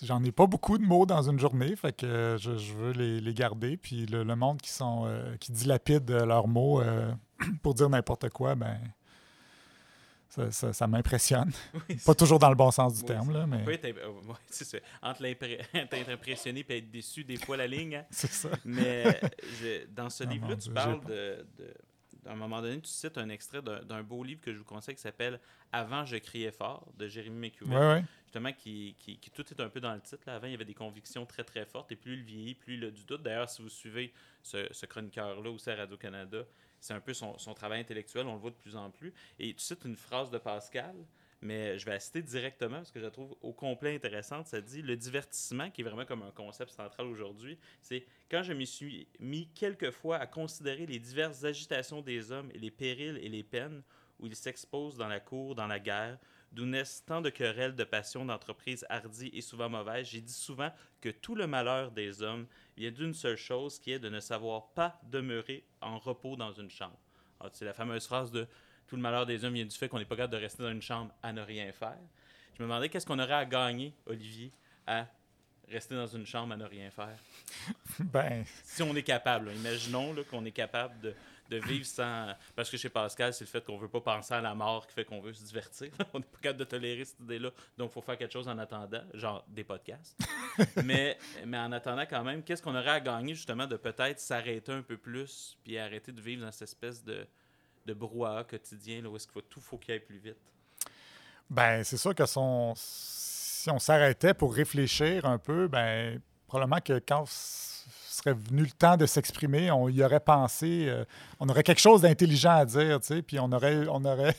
[0.02, 3.34] J'en ai pas beaucoup de mots dans une journée, fait que je, veux les, les
[3.34, 3.76] garder.
[3.76, 7.12] Puis le, le monde qui sont euh, qui dilapide leurs mots euh,
[7.62, 8.78] pour dire n'importe quoi, ben
[10.30, 11.52] ça, ça- ça m'impressionne.
[12.06, 14.12] Pas toujours dans le bon sens du Oui, terme, là, mais être, euh,
[14.48, 14.78] ça.
[15.02, 17.96] Entre être impressionné et être déçu, des fois la ligne.
[17.96, 18.06] hein.
[18.10, 18.48] c'est ça.
[18.64, 19.20] Mais
[19.60, 21.74] je- dans ce mon livre-là, tu parles de, de-
[22.26, 24.94] À un moment donné, tu cites un extrait d'un beau livre que je vous conseille
[24.94, 25.40] qui s'appelle
[25.72, 28.06] Avant, je criais fort de Jérémy McEwen.
[28.26, 30.22] Justement, qui, qui, qui- tout est un peu dans le titre.
[30.26, 30.36] là.
[30.36, 32.84] Avant, il y avait des convictions très très fortes et plus il vieillit, plus il
[32.84, 33.22] a du doute.
[33.24, 34.12] D'ailleurs, si vous suivez
[34.42, 36.44] ce, ce chroniqueur-là aussi à Radio-Canada,
[36.80, 39.12] c'est un peu son, travail intellectuel, on le voit de plus en plus.
[39.38, 40.94] Et tu cites une phrase de Pascal,
[41.42, 44.46] mais je vais la citer directement parce que je la trouve au complet intéressante.
[44.46, 48.52] Ça dit Le divertissement, qui est vraiment comme un concept central aujourd'hui, c'est quand je
[48.52, 53.28] m'y suis mis quelquefois à considérer les diverses agitations des hommes et les périls et
[53.28, 53.82] les peines
[54.18, 56.18] où ils s'exposent dans la cour, dans la guerre,
[56.52, 60.70] d'où naissent tant de querelles, de passions, d'entreprises hardies et souvent mauvaises, j'ai dit souvent
[61.00, 62.46] que tout le malheur des hommes
[62.80, 66.70] vient d'une seule chose, qui est de ne savoir pas demeurer en repos dans une
[66.70, 66.98] chambre.
[67.52, 68.46] C'est la fameuse phrase de
[68.86, 70.70] tout le malheur des hommes vient du fait qu'on n'est pas capable de rester dans
[70.70, 71.98] une chambre à ne rien faire.
[72.54, 74.52] Je me demandais qu'est-ce qu'on aurait à gagner, Olivier,
[74.86, 75.06] à
[75.68, 77.16] rester dans une chambre à ne rien faire?
[78.00, 79.52] Ben, Si on est capable, là.
[79.54, 81.14] imaginons là, qu'on est capable de,
[81.50, 82.28] de vivre sans.
[82.54, 84.94] Parce que chez Pascal, c'est le fait qu'on veut pas penser à la mort qui
[84.94, 85.90] fait qu'on veut se divertir.
[86.14, 87.50] on n'est pas capable de tolérer cette idée-là.
[87.76, 90.16] Donc, il faut faire quelque chose en attendant, genre des podcasts.
[90.84, 94.72] mais, mais en attendant, quand même, qu'est-ce qu'on aurait à gagner justement de peut-être s'arrêter
[94.72, 97.26] un peu plus puis arrêter de vivre dans cette espèce de,
[97.84, 100.38] de brouhaha quotidien là, où est-ce qu'il faut tout faut qu'il aille plus vite?
[101.48, 107.00] Ben, c'est sûr que son, si on s'arrêtait pour réfléchir un peu, ben, probablement que
[107.00, 107.24] quand
[108.22, 111.04] serait venu le temps de s'exprimer, on y aurait pensé, euh,
[111.38, 114.36] on aurait quelque chose d'intelligent à dire, tu sais, puis on aurait, on aurait,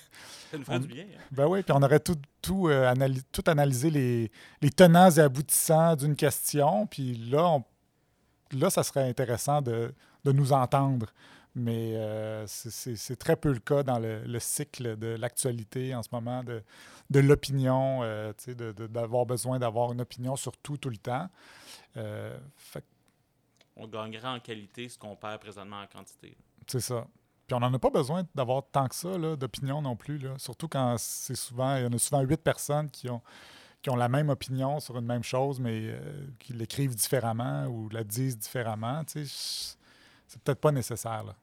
[0.52, 1.04] Ça nous ferait du bien.
[1.04, 1.22] hein?
[1.32, 5.20] ben oui, puis on aurait tout, tout, euh, analy- tout analysé les, les tenants et
[5.20, 7.64] aboutissants d'une question, puis là, on-
[8.54, 9.94] là, ça serait intéressant de,
[10.26, 11.08] de nous entendre.
[11.54, 16.46] Mais euh, c'est très peu le cas dans le, cycle de l'actualité en ce moment,
[16.46, 16.64] de,
[17.10, 18.32] de l'opinion, euh,
[18.90, 21.28] d'avoir besoin d'avoir une opinion sur tout, tout le temps.
[21.98, 22.38] Euh,
[23.82, 26.38] on gagnera en qualité ce qu'on perd présentement en quantité.
[26.68, 27.08] C'est ça.
[27.48, 30.22] Puis on n'en a pas besoin d'avoir tant que ça d'opinion non plus.
[30.38, 33.22] Surtout quand c'est souvent, il y en a souvent huit personnes qui ont,
[33.82, 35.94] qui ont la même opinion sur une même chose, mais
[36.40, 39.04] qui l'écrivent différemment ou la disent différemment.
[39.08, 41.36] C'est peut-être pas nécessaire.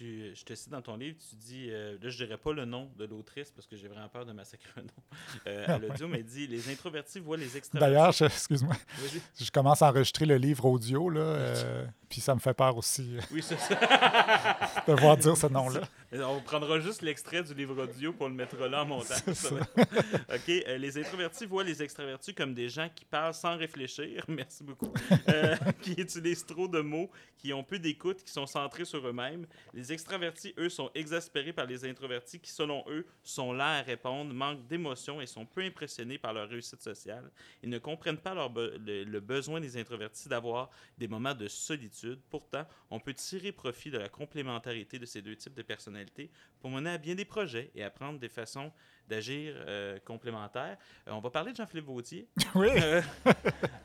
[0.00, 2.90] Je te cite dans ton livre, tu dis, euh, là je dirais pas le nom
[2.96, 4.88] de l'autrice parce que j'ai vraiment peur de massacrer un nom
[5.46, 7.92] euh, à l'audio, mais dit les introvertis voient les extravertis.
[7.94, 8.74] D'ailleurs, excuse-moi,
[9.38, 13.16] je commence à enregistrer le livre audio là, euh, puis ça me fait peur aussi.
[13.30, 13.74] Oui, c'est ça.
[14.86, 15.80] de voir dire ce nom-là.
[16.22, 19.14] On prendra juste l'extrait du livre audio pour le mettre là en montant.
[19.26, 20.46] OK.
[20.46, 24.24] les introvertis voient les extravertis comme des gens qui parlent sans réfléchir.
[24.28, 24.92] Merci beaucoup.
[25.82, 29.46] qui utilisent trop de mots, qui ont peu d'écoute, qui sont centrés sur eux-mêmes.
[29.72, 34.32] Les extravertis, eux, sont exaspérés par les introvertis qui, selon eux, sont là à répondre,
[34.32, 37.28] manquent d'émotion et sont peu impressionnés par leur réussite sociale.
[37.62, 42.20] Ils ne comprennent pas le, besoin des introvertis d'avoir des moments de solitude.
[42.30, 46.03] Pourtant, on peut tirer profit de la complémentarité de ces deux types de personnalités
[46.60, 48.72] pour mener à bien des projets et apprendre des façons
[49.08, 50.78] d'agir euh, complémentaires.
[51.06, 52.28] Euh, on va parler de Jean-Philippe Vautier.
[52.54, 52.68] Oui.
[52.70, 53.02] Euh,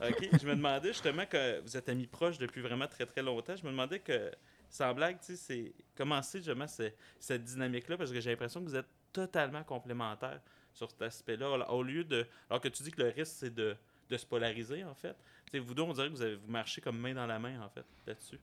[0.08, 0.30] OK.
[0.40, 3.56] Je me demandais justement que vous êtes amis proches depuis vraiment très, très longtemps.
[3.56, 4.32] Je me demandais que
[4.70, 7.98] sans blague, c'est commencer justement cette dynamique-là?
[7.98, 10.40] Parce que j'ai l'impression que vous êtes totalement complémentaires
[10.74, 11.72] sur cet aspect-là.
[11.72, 12.26] Au lieu de.
[12.50, 13.76] Alors que tu dis que le risque, c'est de,
[14.10, 15.16] se polariser, en fait.
[15.54, 17.70] vous deux, on dirait que vous, avez, vous marchez comme main dans la main, en
[17.70, 18.40] fait, là-dessus.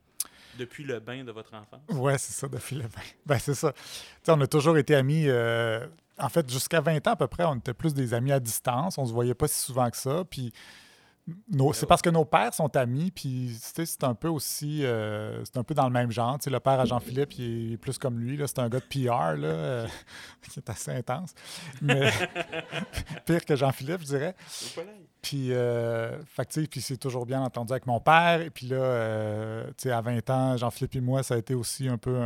[0.58, 1.80] Depuis le bain de votre enfance?
[1.90, 3.02] Ouais, c'est ça, depuis le bain.
[3.26, 3.72] Ben, c'est ça.
[4.28, 5.24] on a toujours été amis.
[5.26, 5.86] Euh,
[6.18, 8.98] en fait, jusqu'à 20 ans à peu près, on était plus des amis à distance.
[8.98, 10.24] On se voyait pas si souvent que ça.
[10.28, 10.52] Puis
[11.72, 15.64] c'est parce que nos pères sont amis, puis c'est un peu aussi, euh, c'est un
[15.64, 16.38] peu dans le même genre.
[16.46, 19.48] le père à Jean-Philippe, il est plus comme lui, c'est un gars de PR, là,
[19.48, 19.88] euh,
[20.50, 21.34] qui est assez intense.
[21.82, 22.12] Mais
[23.26, 24.36] pire que Jean-Philippe, je dirais.
[25.22, 26.18] Puis, euh,
[26.70, 28.40] puis c'est toujours bien entendu avec mon père.
[28.42, 32.20] Et puis là, à 20 ans, Jean-Philippe et moi, ça a été aussi un peu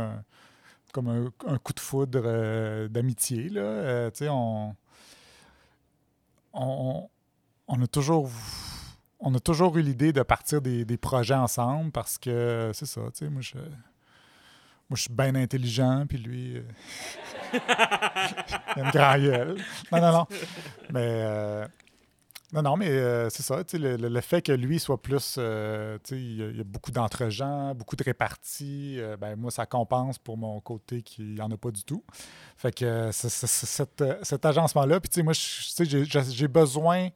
[0.93, 3.49] comme un, coup de foudre d'amitié.
[3.49, 4.11] Là.
[4.29, 4.75] on,
[6.53, 7.09] on,
[7.67, 8.29] on a toujours
[9.21, 13.25] on a toujours eu l'idée de partir des, projets ensemble parce que c'est ça, tu
[13.25, 16.63] sais, moi je, moi je suis bien intelligent, puis lui, euh,
[17.53, 19.57] il a une grande gueule.
[19.91, 20.27] Non, non, non.
[20.91, 21.67] Mais, euh,
[22.53, 25.99] non, non, mais euh, c'est ça, tu sais, le, fait que lui soit plus, sais,
[26.11, 31.01] il y, a beaucoup d'entre-gens, beaucoup de répartis, ben moi, ça compense pour mon côté
[31.01, 32.03] qui n'y en a pas du tout.
[32.57, 37.09] Fait que cet, cet agencement-là, puis moi, j'ai besoin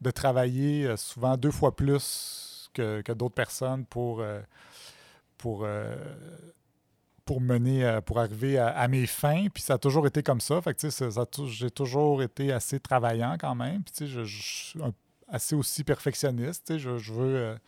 [0.00, 4.40] de travailler euh, souvent deux fois plus que, d'autres personnes pour, euh,
[5.36, 5.96] pour, euh,
[7.28, 9.48] pour mener, pour arriver à, mes fins.
[9.52, 10.62] Puis ça a toujours été comme ça.
[10.62, 11.08] Fait que, ça,
[11.46, 13.82] j'ai toujours été assez travaillant quand même.
[13.82, 14.80] Puis, je, suis
[15.28, 16.78] assez aussi perfectionniste.
[16.78, 17.58] Je, je veux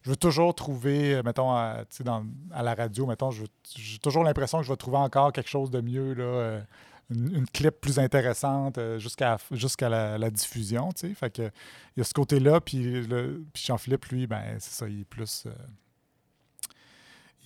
[0.00, 4.64] je veux toujours trouver, mettons, à, dans, à la radio, mettons, j'ai toujours l'impression que
[4.64, 6.60] je vais trouver encore quelque chose de mieux là,
[7.10, 10.90] une, clip plus intéressante euh, jusqu'à la, diffusion.
[11.14, 13.06] Fait que il y a ce côté-là, puis,
[13.54, 15.46] Jean-Philippe, lui, ben c'est ça, il est plus...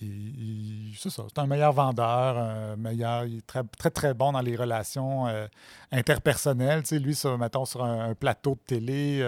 [0.03, 4.41] Euh, c'est ça, c'est un meilleur vendeur, meilleur, il est très, très, très bon dans
[4.41, 5.47] les relations euh,
[5.91, 6.81] interpersonnelles.
[6.81, 9.21] Tu sais, lui, ça, mettons, sur un, plateau de télé,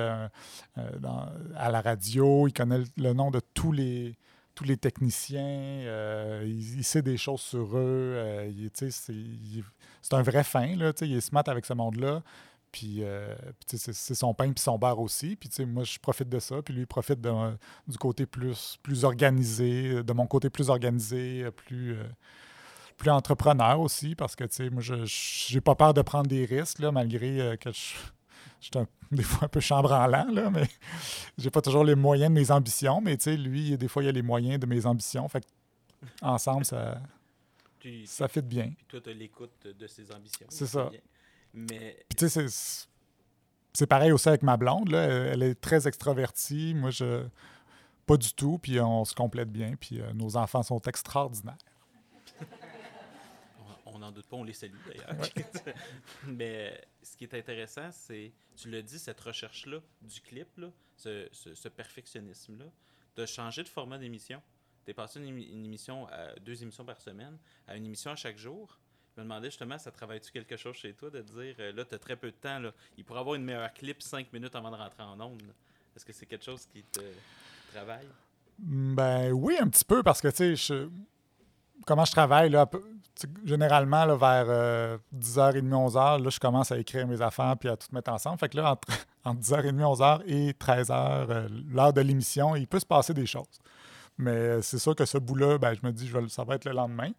[0.76, 4.16] à la radio, il connaît le nom de tous les,
[4.56, 8.14] tous les techniciens, euh, il, sait des choses sur eux.
[8.16, 12.22] Euh, c'est un vrai fin, là, il est smart avec ce monde-là.
[12.74, 13.34] Puis, euh,
[13.68, 15.38] c'est son pain puis son bar aussi.
[15.38, 16.62] Puis moi, je profite de ça.
[16.62, 21.96] Puis lui, il profite du côté plus, plus organisé, de mon côté plus organisé, plus,
[22.98, 24.16] plus entrepreneur aussi.
[24.16, 27.80] Parce que moi, je n'ai pas peur de prendre des risques, là, malgré que je
[28.60, 30.68] je suis des fois un peu chambranlant, là, mais
[31.38, 33.02] j'ai pas toujours les moyens de mes ambitions.
[33.02, 35.28] Mais tu sais, lui, des fois, il a les moyens de mes ambitions.
[35.28, 35.46] Fait
[36.22, 37.02] ensemble, ça,
[38.06, 38.72] ça fit bien.
[38.78, 40.48] Puis toi, tu l'écoute de ses ambitions.
[40.50, 40.90] C'est ça.
[41.54, 42.06] Mais...
[42.10, 42.46] Puis tu sais,
[43.74, 44.90] c'est pareil aussi avec ma blonde.
[44.90, 45.04] Là.
[45.04, 46.74] Elle est très extravertie.
[46.74, 47.26] Moi, je
[48.06, 48.60] pas du tout.
[48.60, 49.76] Puis on se complète bien.
[49.80, 51.58] Puis euh, nos enfants sont extraordinaires
[54.04, 55.28] n'en doute pas, on les salue d'ailleurs.
[56.28, 61.28] Mais ce qui est intéressant, c'est, tu l'as dit, cette recherche-là du clip, là, ce,
[61.32, 62.66] ce, perfectionnisme-là,
[63.16, 64.42] de changer de format d'émission.
[64.86, 67.38] Tu es passé une, émission à deux émissions par semaine
[67.68, 68.78] à une émission à chaque jour.
[69.16, 71.94] Je me demandais justement, ça travaille-tu quelque chose chez toi de dire, euh, là, tu
[71.94, 74.72] as très peu de temps, là, il pourrait avoir une meilleure clip cinq minutes avant
[74.72, 75.42] de rentrer en ondes.
[75.96, 77.00] Est-ce que c'est quelque chose qui te
[77.74, 78.08] travaille?
[78.58, 80.90] Ben oui, un petit peu, parce que, tu sais, je-
[81.86, 82.68] comment je travaille, là,
[83.46, 87.78] généralement, là, vers euh, 10h30, 11h, là, je commence à écrire mes affaires puis à
[87.78, 88.40] tout mettre ensemble.
[88.40, 88.88] Fait que là, entre,
[89.26, 90.92] entre 10h30, 11h et 13h,
[91.30, 93.60] euh, l'heure de l'émission, il peut se passer des choses.
[94.18, 96.72] Mais euh, c'est sûr que ce bout-là, ben, je me dis, ça va être le
[96.74, 97.12] lendemain.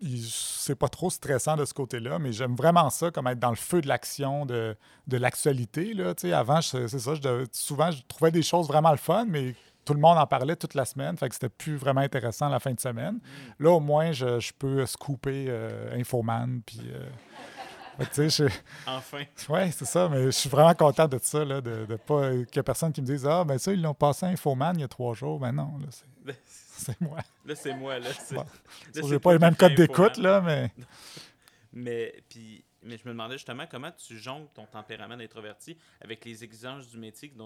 [0.00, 3.56] C'est pas trop stressant de ce côté-là, mais j'aime vraiment ça, comme être dans le
[3.56, 4.76] feu de l'action, de,
[5.08, 5.92] de l'actualité.
[6.32, 9.94] Avant, c'est ça, je devais- souvent, je trouvais des choses vraiment le fun, mais tout
[9.94, 12.72] le monde en parlait toute la semaine, fait que c'était plus vraiment intéressant la fin
[12.72, 13.18] de semaine.
[13.58, 16.80] Là, au moins, je, je peux scooper euh, Infoman, puis...
[16.92, 17.08] euh,
[18.28, 18.44] je-
[18.86, 19.22] Enfin.
[19.48, 22.56] oui, c'est ça, mais je suis vraiment content de ça, là, de, de pas qu'il
[22.56, 24.82] y ait personne qui me dise Ah, ben ça, ils l'ont passé à Infoman il
[24.82, 25.40] y a trois jours.
[25.40, 26.04] Ben non, là, c'est,
[26.78, 27.18] c'est moi.
[27.54, 28.12] c'est moi, là.
[28.12, 28.42] c'est- Bon.
[28.42, 28.48] là,
[28.86, 30.22] Je c'est n'ai toi pas mêmes fais codes d'écoute, Infoman.
[30.22, 30.70] là, mais.
[31.72, 36.42] Mais, puis, mais je me demandais justement comment tu jongles ton tempérament d'introverti avec les
[36.42, 37.36] exigences du métier qui,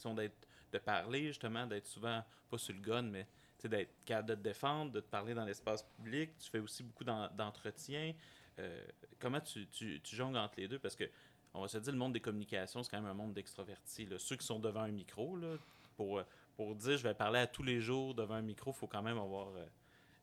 [0.00, 3.26] sont d'être, de parler, justement, d'être souvent, pas sur le gun, mais
[3.64, 6.30] d'être capable de te défendre, de te parler dans l'espace public.
[6.38, 8.14] Tu fais aussi beaucoup d'en- d'entretiens.
[8.60, 8.84] Euh,
[9.18, 10.78] comment tu, tu, tu jongles entre les deux?
[10.78, 11.04] Parce que,
[11.52, 14.08] on va se dire, le monde des communications, c'est quand même un monde d'extrovertis.
[14.18, 15.56] Ceux qui sont devant un micro, là,
[15.96, 16.24] pour, euh,
[16.58, 19.00] pour dire je vais parler à tous les jours devant un micro, il faut quand
[19.02, 19.46] même avoir.
[19.56, 19.64] euh,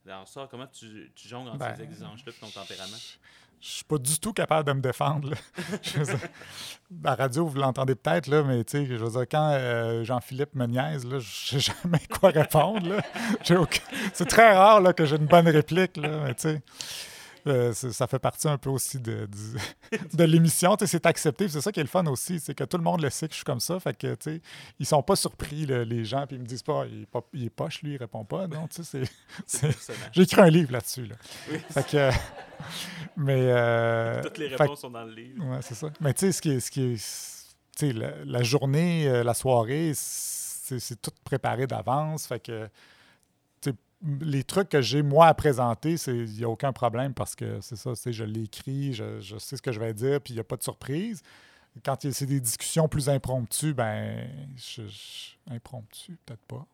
[0.05, 2.97] dans ça, comment tu, tu jongles entre Ben, ces exigences-là et ton tempérament?
[3.59, 5.31] Je suis pas du tout capable de me défendre.
[5.31, 5.37] là.
[6.03, 6.19] Dire,
[7.03, 10.53] la radio, vous l'entendez peut-être, là, mais tu sais, je veux dire, quand euh, Jean-Philippe
[10.53, 12.87] me niaise, là, je sais jamais quoi répondre.
[12.87, 13.01] là.
[13.43, 13.81] J'ai aucun-
[14.13, 16.61] C'est très rare là, que j'ai une bonne réplique, là, mais tu sais.
[17.47, 20.75] Euh, ça fait partie un peu aussi de, du- de l'émission.
[20.77, 21.47] Tu sais, C'est accepté.
[21.47, 22.39] C'est ça qui est le fun aussi.
[22.39, 23.79] C'est que tout le monde le sait que je suis comme ça.
[23.79, 24.41] Fait que, tu sais,
[24.79, 27.21] ils sont pas surpris, là, les gens, puis ils me disent pas, il est, pas,
[27.33, 28.47] il est poche, lui, il répond pas.
[28.47, 29.03] Non, tu sais.
[30.11, 31.05] J'ai écrit un livre là-dessus.
[31.05, 31.15] Là.
[31.51, 32.09] Oui, Fait que,
[33.17, 33.47] mais.
[33.49, 35.43] euh, toutes les fait réponses sont dans le livre.
[35.45, 35.89] Ouais, c'est ça.
[36.01, 36.59] Mais tu sais, ce qui est.
[36.59, 36.71] Ce
[37.77, 42.25] qui est la, la journée, euh, la soirée, c'est c'est tout préparé d'avance.
[42.27, 42.67] Fait que.
[44.21, 47.75] Les trucs que j'ai moi à présenter, il n'y a aucun problème parce que c'est
[47.75, 50.43] ça, je l'écris, je, je sais ce que je vais dire, puis il n'y a
[50.43, 51.23] pas de surprise.
[51.83, 54.83] Quand c'est des discussions plus impromptues, ben, je,
[55.49, 56.57] impromptues, peut-être pas.
[56.57, 56.67] En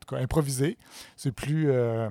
[0.00, 0.76] tout cas, improvisé.
[1.16, 1.70] C'est plus.
[1.70, 2.10] euh,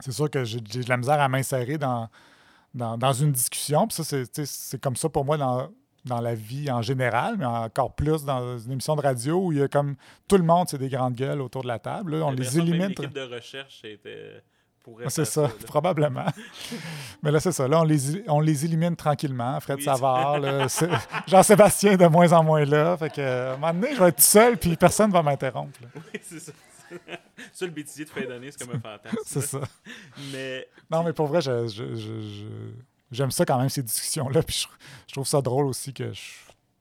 [0.00, 2.08] c'est sûr que j'ai de la misère à m'insérer dans,
[2.74, 3.86] dans, une discussion.
[3.86, 5.70] Puis ça, c'est comme ça pour moi
[6.06, 9.58] dans la vie en général, mais encore plus dans une émission de radio où il
[9.58, 9.96] y a comme
[10.28, 12.16] tout le monde, c'est des grandes gueules autour de la table.
[12.16, 12.26] là.
[12.26, 12.88] on les élimine.
[12.88, 14.42] L'équipe de recherche était
[15.08, 16.26] C'est ça, probablement.
[17.22, 17.66] Mais là, c'est ça.
[17.66, 19.58] Là, on les, on les élimine tranquillement.
[19.60, 19.84] Fred Oui.
[19.84, 20.38] Savard,
[21.26, 22.96] Jean-Sébastien est de moins en moins là.
[22.96, 25.22] Fait que, à un moment donné, je vais être tout seul, puis personne ne va
[25.22, 25.78] m'interrompre.
[25.94, 26.52] Oui, c'est ça.
[27.52, 29.16] ça, le bêtisier de fin d'année, c'est comme un fantasme.
[29.24, 29.58] C'est ça.
[30.32, 32.72] Mais Non, mais pour vrai, je- je- je- je-
[33.10, 34.42] j'aime ça quand même, ces discussions-là.
[34.46, 34.68] Puis je,
[35.08, 36.32] je trouve ça drôle aussi que je-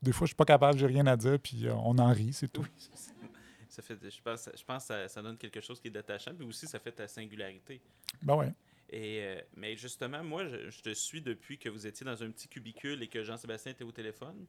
[0.02, 2.32] des fois, je suis pas capable, j'ai rien à dire, puis euh, on en rit,
[2.32, 2.62] c'est tout.
[2.62, 2.90] oui,
[3.70, 6.36] ça, fait, je pense, je pense que ça, ça donne quelque chose qui est détachant,
[6.36, 7.82] puis aussi ça fait ta singularité.
[8.22, 8.54] Ben ouais.
[8.92, 12.30] Et, euh, mais justement, moi, je, je te suis depuis que vous étiez dans un
[12.30, 14.46] petit cubicule et que Jean-Sébastien était au téléphone.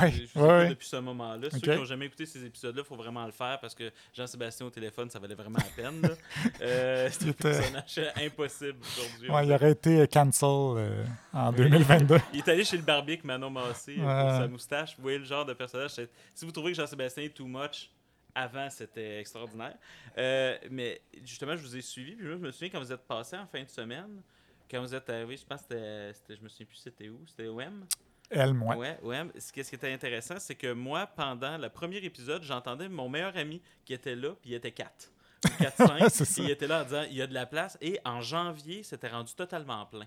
[0.00, 0.68] Ouais, Je vous ouais, écoute ouais.
[0.68, 1.48] depuis ce moment-là.
[1.50, 4.66] Ceux qui n'ont jamais écouté ces épisodes-là, il faut vraiment le faire parce que Jean-Sébastien
[4.66, 6.02] au téléphone, ça valait vraiment la peine.
[6.62, 9.30] Euh, c'est un était- personnage impossible aujourd'hui.
[9.30, 12.18] Ouais, il aurait été euh, cancel euh, en 2022.
[12.34, 14.96] Il est allé chez le barbier avec Manon Massé euh, pour sa moustache.
[14.96, 15.92] Vous voyez le genre de personnage.
[16.34, 17.90] Si vous trouvez que Jean-Sébastien est too much,
[18.34, 19.76] avant c'était extraordinaire.
[20.18, 22.12] Euh, mais justement, je vous ai suivi.
[22.14, 24.22] Puis je me souviens quand vous êtes passé en fin de semaine,
[24.70, 26.36] quand vous êtes arrivé, je pense que c'était- c'était.
[26.36, 27.20] Je me souviens plus c'était où.
[27.26, 27.86] C'était OM.
[28.30, 28.76] Elle, moi.
[28.76, 29.22] Ouais, ouais.
[29.38, 33.08] Ce qui ce qui était intéressant, c'est que moi, pendant le premier épisode, j'entendais mon
[33.08, 35.12] meilleur ami qui était là, puis il était 4.
[35.42, 36.08] 4-5.
[36.10, 36.42] C'est ça.
[36.42, 37.76] il était là en disant il y a de la place.
[37.80, 40.06] Et en janvier, c'était rendu totalement plein.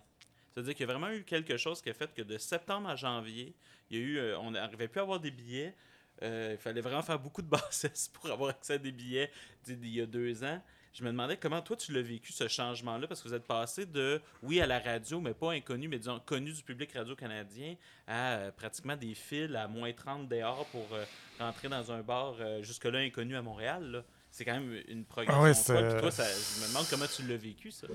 [0.54, 2.96] C'est-à-dire qu'il y a vraiment eu quelque chose qui a fait que de septembre à
[2.96, 3.56] janvier,
[3.90, 5.76] il y a eu, euh, on n'arrivait plus à avoir des billets.
[6.22, 9.32] Euh, il fallait vraiment faire beaucoup de bassesse pour avoir accès à des billets
[9.64, 10.62] d'il y a deux ans.
[10.94, 13.86] Je me demandais comment toi tu l'as vécu ce changement-là parce que vous êtes passé
[13.88, 17.76] de oui à la radio mais pas inconnu mais disons connu du public radio canadien
[18.08, 21.04] à euh, pratiquement des fils à moins 30 dehors pour euh,
[21.40, 23.84] rentrer dans un bar euh, jusque-là inconnu à Montréal.
[23.92, 24.04] là.
[24.30, 25.76] C'est quand même une progression.
[25.78, 27.88] Ah toi, ça- je me demande comment tu l'as vécu ça.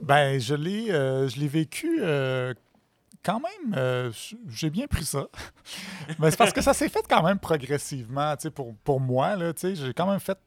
[0.00, 2.52] Ben, je l'ai, euh, je l'ai vécu euh,
[3.22, 3.74] quand même.
[3.76, 4.10] euh,
[4.48, 5.28] j'ai bien pris ça.
[6.18, 9.92] Mais c'est parce que ça s'est fait quand même progressivement, pour, pour moi, là, j'ai
[9.94, 10.38] quand même fait.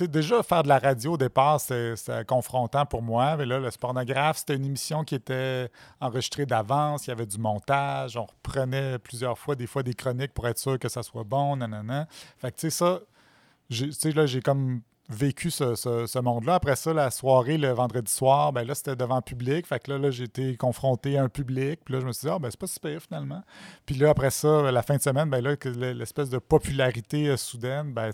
[0.00, 1.94] Déjà, faire de la radio au départ, c'est
[2.26, 3.36] confrontant pour moi.
[3.36, 5.70] Mais là, le Spornographe, c'était une émission qui était
[6.00, 7.06] enregistrée d'avance.
[7.06, 8.16] Il y avait du montage.
[8.16, 11.56] On reprenait plusieurs fois, des fois, des chroniques pour être sûr que ça soit bon,
[11.56, 12.06] nanana.
[12.38, 13.00] Fait que, tu sais, ça,
[13.70, 16.54] tu sais, là, j'ai comme vécu ce, monde-là.
[16.54, 19.66] Après ça, la soirée, le vendredi soir, ben là, c'était devant public.
[19.66, 21.80] Fait que là, là j'ai été confronté à un public.
[21.84, 23.42] Puis là, je me suis dit, ah, ben c'est pas super finalement.
[23.86, 25.54] Puis là, après ça, la fin de semaine, ben là,
[25.92, 28.10] l'espèce de popularité euh, soudaine, ben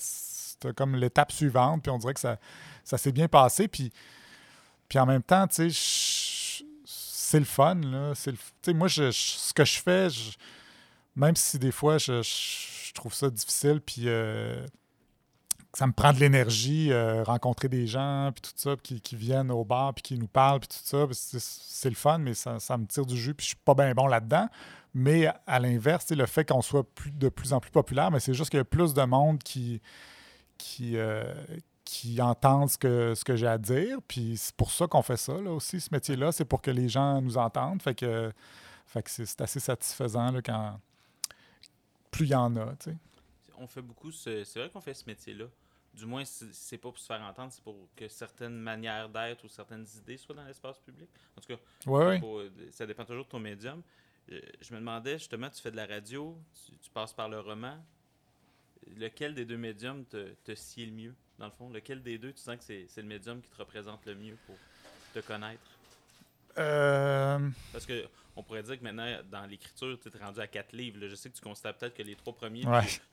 [0.77, 2.39] comme l'étape suivante, puis on dirait que ça,
[2.85, 3.69] ça s'est bien passé.
[3.69, 3.93] Puis,
[4.89, 8.15] puis en même temps, tu sais, c'est le fun, là.
[8.15, 8.33] Sais,
[8.73, 10.09] moi, je, ce que je fais,
[11.15, 14.67] même si des fois, je, je trouve ça difficile, puis euh,
[15.75, 19.51] ça me prend de l'énergie, euh, rencontrer des gens, puis tout ça, qui, qui, viennent
[19.51, 21.07] au bar, puis qui nous parlent, puis tout ça.
[21.13, 23.93] C'est le fun, mais ça, ça, me tire du jus, puis je suis pas bien
[23.93, 24.49] bon là-dedans.
[24.95, 28.51] Mais à l'inverse, le fait qu'on soit de plus en plus populaire, mais c'est juste
[28.51, 29.83] qu'il y a plus de monde qui,
[30.59, 31.33] qui, euh,
[31.85, 33.99] qui entendent ce que, ce que j'ai à dire.
[34.07, 36.33] Puis c'est pour ça qu'on fait ça là, aussi, ce métier-là.
[36.33, 37.83] C'est pour que les gens nous entendent.
[37.83, 38.31] Fait que,
[38.87, 40.81] fait que c'est assez satisfaisant là, quand
[42.11, 42.75] plus il y en a.
[43.57, 45.47] On fait beaucoup C'est vrai qu'on fait ce métier-là.
[45.95, 49.49] Du moins, c'est pas pour se faire entendre, c'est pour que certaines manières d'être ou
[49.49, 51.09] certaines idées soient dans l'espace public.
[51.37, 52.21] En tout cas, ouais,
[52.71, 53.83] ça dépend toujours de ton médium.
[54.31, 56.37] Euh, je me demandais justement, tu fais de la radio,
[56.83, 57.77] tu, passes par le roman.
[58.97, 61.71] Lequel des deux médiums te, te sied le mieux, dans le fond?
[61.71, 64.57] Lequel des deux, tu sens que c'est le médium qui te représente le mieux pour
[65.15, 65.63] te connaître?
[66.59, 67.49] Euh...
[67.73, 68.09] Parce que
[68.39, 70.97] on pourrait dire que maintenant, dans l'écriture, tu es rendu à quatre livres.
[71.09, 72.63] Je sais que tu constates peut-être que les trois premiers,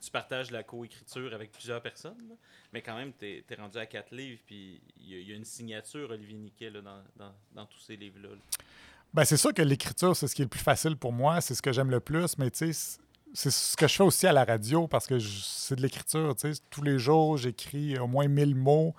[0.00, 2.36] tu, partages la coécriture avec plusieurs personnes,
[2.72, 6.10] mais quand même, tu es, rendu à quatre livres, puis il y, a une signature,
[6.10, 8.28] Olivier Niquet, dans, dans, dans, tous ces livres-là.
[8.28, 8.64] là
[9.12, 11.54] ben, c'est sûr que l'écriture, c'est ce qui est le plus facile pour moi, c'est
[11.54, 13.00] ce que j'aime le plus, mais tu sais,
[13.34, 16.34] c'est ce que je fais aussi à la radio parce que c'est de l'écriture.
[16.70, 18.94] Tous les jours, j'écris au moins 1000 mots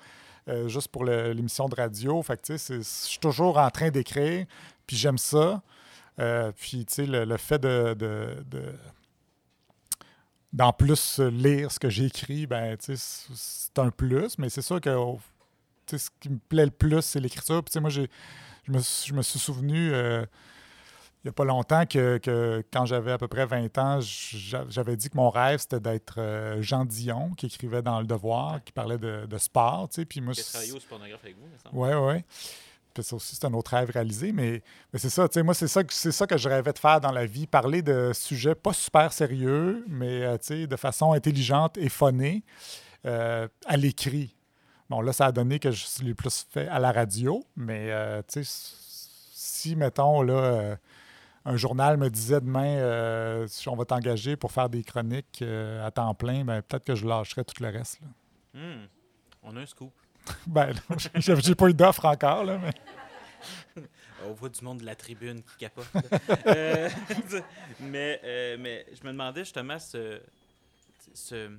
[0.47, 2.21] euh, juste pour l'émission de radio.
[2.21, 4.45] Fait que, je suis toujours en train d'écrire,
[4.85, 5.61] puis j'aime ça.
[6.19, 7.95] Euh, puis, tu sais, le, fait de,
[10.53, 14.95] d'en plus lire ce que j'ai écrit, ben, c'est un plus, mais c'est sûr que
[15.95, 17.63] ce qui me plaît le plus, c'est l'écriture.
[17.63, 18.09] Puis, moi, j'ai
[18.67, 20.25] je me, suis souvenu euh,
[21.27, 25.09] il n'y a pas longtemps que, quand j'avais à peu près 20 ans, j'avais dit
[25.09, 28.97] que mon rêve, c'était d'être euh, Jean Dion, qui écrivait dans Le Devoir, qui parlait
[28.97, 29.89] de, sport.
[29.89, 32.23] Tu sais, puis moi, qui a travaillé au avec vous, Oui, oui.
[32.93, 34.63] Puis ça aussi, c'est un autre rêve réalisé, mais,
[34.93, 37.25] c'est ça, tu sais, moi, c'est ça, ça que je rêvais de faire dans la
[37.25, 41.89] vie, parler de sujets pas super sérieux, mais euh, tu sais, de façon intelligente et
[41.89, 42.43] phonée
[43.03, 44.37] à l'écrit.
[44.89, 48.21] Bon, là, ça a donné que je l'ai plus fait à la radio, mais euh,
[48.27, 48.87] tu sais,
[49.57, 50.75] si, mettons, là, euh,
[51.47, 55.89] un journal me disait demain, euh, si on va t'engager pour faire des chroniques à
[55.91, 57.99] temps plein, ben, peut-être que je lâcherais tout le reste.
[58.01, 58.07] Là.
[58.59, 58.87] Hmm.
[59.43, 59.93] On a un scoop.
[60.47, 60.73] ben,
[61.15, 63.83] j'ai pas eu d'offre encore, là, mais.
[64.25, 65.87] On voit du monde de la tribune qui capote.
[67.79, 68.19] mais,
[68.59, 70.19] mais je me demandais justement ce,
[71.13, 71.51] ce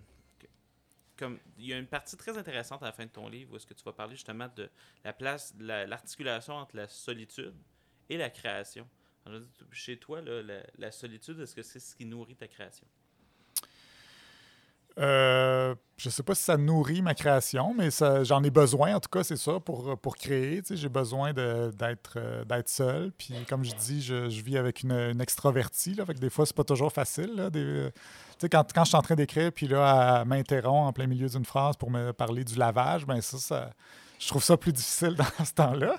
[1.19, 3.57] comme il y a une partie très intéressante à la fin de ton livre où
[3.57, 4.71] est-ce que tu vas parler justement de
[5.05, 7.55] la place, l'articulation entre la solitude
[8.09, 8.89] et la création.
[9.73, 10.21] Chez toi,
[10.79, 12.87] la, solitude, est-ce que c'est ce qui nourrit ta création?
[14.99, 17.91] Euh, je sais pas si ça nourrit ma création, mais
[18.25, 20.61] j'en ai besoin, en tout cas, c'est ça, pour, pour créer.
[20.69, 23.13] J'ai besoin euh, d'être seul.
[23.13, 25.97] Puis, comme je dis, je, vis avec une, une extravertie.
[26.17, 27.49] Des fois, c'est pas toujours facile.
[27.53, 27.91] Des,
[28.47, 31.77] quand, je suis en train d'écrire, puis là, elle m'interrompt en plein milieu d'une phrase
[31.77, 33.21] pour me parler du lavage, ben
[34.19, 35.97] je trouve ça plus difficile dans ce temps-là.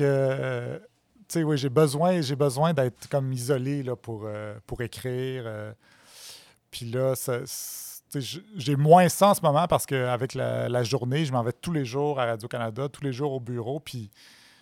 [0.00, 0.78] euh,
[1.28, 5.44] sais, oui, j'ai besoin, j'ai besoin d'être comme isolé là, pour, euh, pour écrire.
[5.46, 5.72] Euh.
[6.70, 7.14] puis là,
[8.56, 11.72] j'ai moins ça en ce moment parce qu'avec la, la journée, je m'en vais tous
[11.72, 14.10] les jours à Radio-Canada, tous les jours au bureau, puis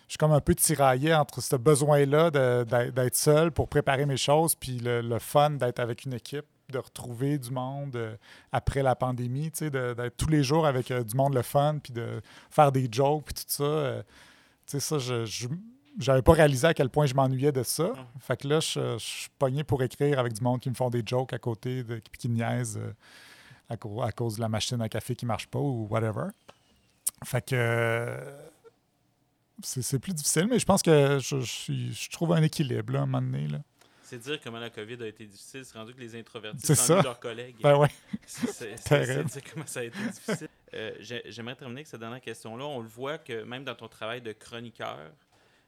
[0.07, 2.31] je suis comme un peu tiraillé entre ce besoin-là
[2.65, 6.77] d'être seul pour préparer mes choses, puis le, le fun d'être avec une équipe de
[6.77, 8.15] retrouver du monde euh,
[8.51, 12.71] après la pandémie, d'être tous les jours avec du monde le fun, puis de faire
[12.71, 14.03] des jokes, puis tout ça.
[14.65, 15.25] Tu sais, ça,
[15.99, 17.93] j'avais pas réalisé à quel point je m'ennuyais de ça.
[18.19, 21.03] Fait que là, je, suis pogné pour écrire avec du monde qui me font des
[21.05, 22.79] jokes à côté, de, qui niaisent
[23.69, 26.27] à, cause de la machine à café qui marche pas ou whatever.
[27.23, 28.17] Fait que
[29.61, 33.05] c'est, plus difficile, mais je pense que je, je, trouve un équilibre là, à un
[33.05, 33.47] moment donné.
[33.47, 33.59] Là
[34.13, 35.65] c'est dire comment la COVID a été difficile.
[35.65, 37.55] C'est rendu que les introvertis sont leurs collègues.
[37.61, 37.89] Ben ouais.
[38.25, 38.75] C'est
[39.25, 40.49] dire comment ça a été difficile.
[40.73, 42.63] Euh, j'aimerais terminer avec cette dernière question-là.
[42.63, 44.99] On le voit que même dans ton travail de chroniqueur,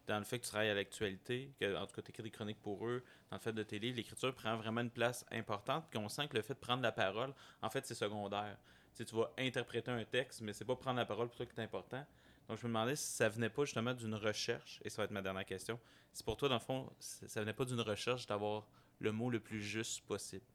[0.08, 2.32] dans le fait que tu travailles à l'actualité, que en tout cas tu écris des
[2.32, 5.86] chroniques pour eux, dans le fait de tes l'écriture prend vraiment une place importante.
[5.89, 8.58] Puis on sent que le fait de prendre la parole, en fait, c'est secondaire.
[8.95, 11.60] Tu, tu vas interpréter un texte, mais c'est pas prendre la parole pour toi qui
[11.60, 12.06] est important.
[12.47, 15.12] Donc, je me demandais si ça venait pas justement d'une recherche, et ça va être
[15.12, 15.80] ma dernière question.
[16.14, 18.68] Si pour toi, dans le fond, ça venait pas d'une recherche d'avoir
[18.99, 20.45] le mot le plus juste possible.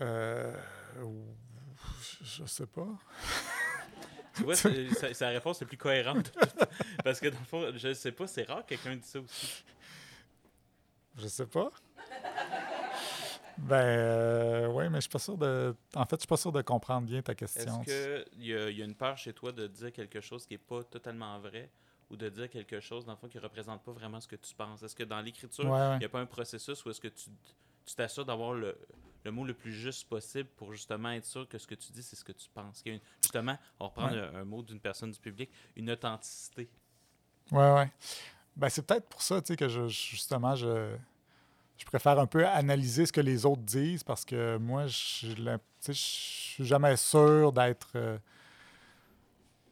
[0.00, 0.56] Euh,
[2.22, 2.88] je sais pas.
[4.34, 6.32] tu vois, sa, réponse est plus cohérente.
[7.04, 9.64] Parce que dans le fond, je sais pas, c'est rare que quelqu'un dise ça aussi.
[11.18, 11.70] Je sais pas.
[13.58, 15.74] Ben, euh, oui, mais je suis pas sûr de.
[15.94, 17.82] En fait, je suis pas sûr de comprendre bien ta question.
[17.82, 20.58] Est-ce qu'il y, y a une peur chez toi de dire quelque chose qui n'est
[20.58, 21.70] pas totalement vrai
[22.10, 24.36] ou de dire quelque chose, dans le fond, qui ne représente pas vraiment ce que
[24.36, 24.82] tu penses?
[24.82, 25.96] Est-ce que dans l'écriture, Ouais, ouais.
[25.96, 27.30] il n'y a pas un processus où est-ce que tu
[27.94, 28.76] t'assures d'avoir le,
[29.24, 32.02] le mot le plus juste possible pour justement être sûr que ce que tu dis,
[32.02, 32.82] c'est ce que tu penses?
[32.86, 34.18] Une- justement, on reprend Ouais.
[34.18, 36.68] un, un mot d'une personne du public, une authenticité.
[37.50, 37.90] Ouais, ouais.
[38.56, 40.94] Ben, c'est peut-être pour ça, que je, justement, je,
[41.78, 45.28] je préfère un peu analyser ce que les autres disent parce que moi, je
[45.84, 47.88] je suis jamais sûr d'être.
[47.96, 48.18] euh,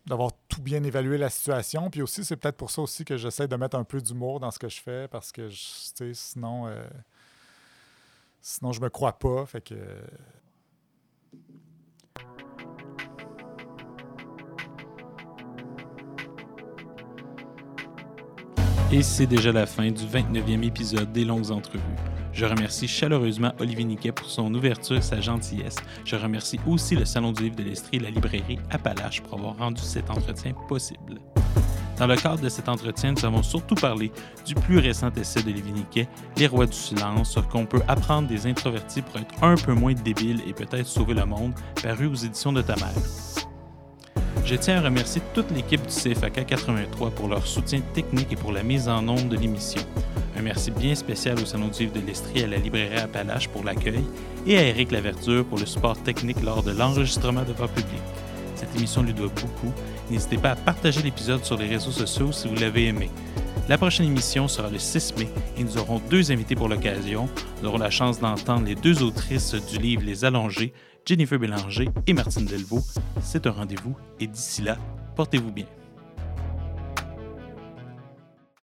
[0.07, 1.89] d'avoir tout bien évalué la situation.
[1.91, 4.51] Puis aussi, c'est peut-être pour ça aussi que j'essaie de mettre un peu d'humour dans
[4.51, 5.61] ce que je fais parce que, je- tu
[5.95, 6.67] sais, sinon.
[6.67, 6.83] euh,
[8.41, 9.47] sinon, je me crois pas.
[9.47, 9.75] Fait que.
[18.93, 21.81] Et c'est déjà la fin du 29e épisode des Longues Entrevues.
[22.33, 25.77] Je remercie chaleureusement Olivier Niquet pour son ouverture et sa gentillesse.
[26.05, 29.59] Je remercie aussi le Salon du Livre de l'Estrie et la librairie Appalache pour avoir
[29.59, 31.21] rendu cet entretien possible.
[32.01, 34.11] Dans le cadre de cet entretien, nous avons surtout parlé
[34.47, 38.27] du plus récent essai de Olivier Niquet, Les Rois du Silence, sur qu'on peut apprendre
[38.27, 42.15] des introvertis pour être un peu moins débiles et peut-être sauver le monde, paru aux
[42.15, 42.75] éditions de ta.
[44.47, 48.53] Je tiens à remercier toute l'équipe du CFAK 83 pour leur soutien technique et pour
[48.53, 49.83] la mise en onde de l'émission.
[50.39, 54.07] Un merci bien spécial au Salon de l'Estrie et à la librairie Appalache pour l'accueil
[54.47, 58.01] et à Eric Laverture pour le support technique lors de l'enregistrement de votre public.
[58.61, 59.73] Cette émission lui doit beaucoup.
[60.11, 63.11] N'hésitez pas à partager l'épisode sur les réseaux sociaux si vous l'avez aimé.
[63.71, 67.27] La prochaine émission sera le 6 mai et nous aurons deux invités pour l'occasion.
[67.63, 70.75] Nous aurons la chance d'entendre les deux autrices du livre Les Allongés,
[71.07, 72.83] Jennifer Bélanger et Martine Delvaux.
[73.23, 74.77] C'est un rendez-vous et d'ici là,
[75.17, 75.65] portez-vous bien.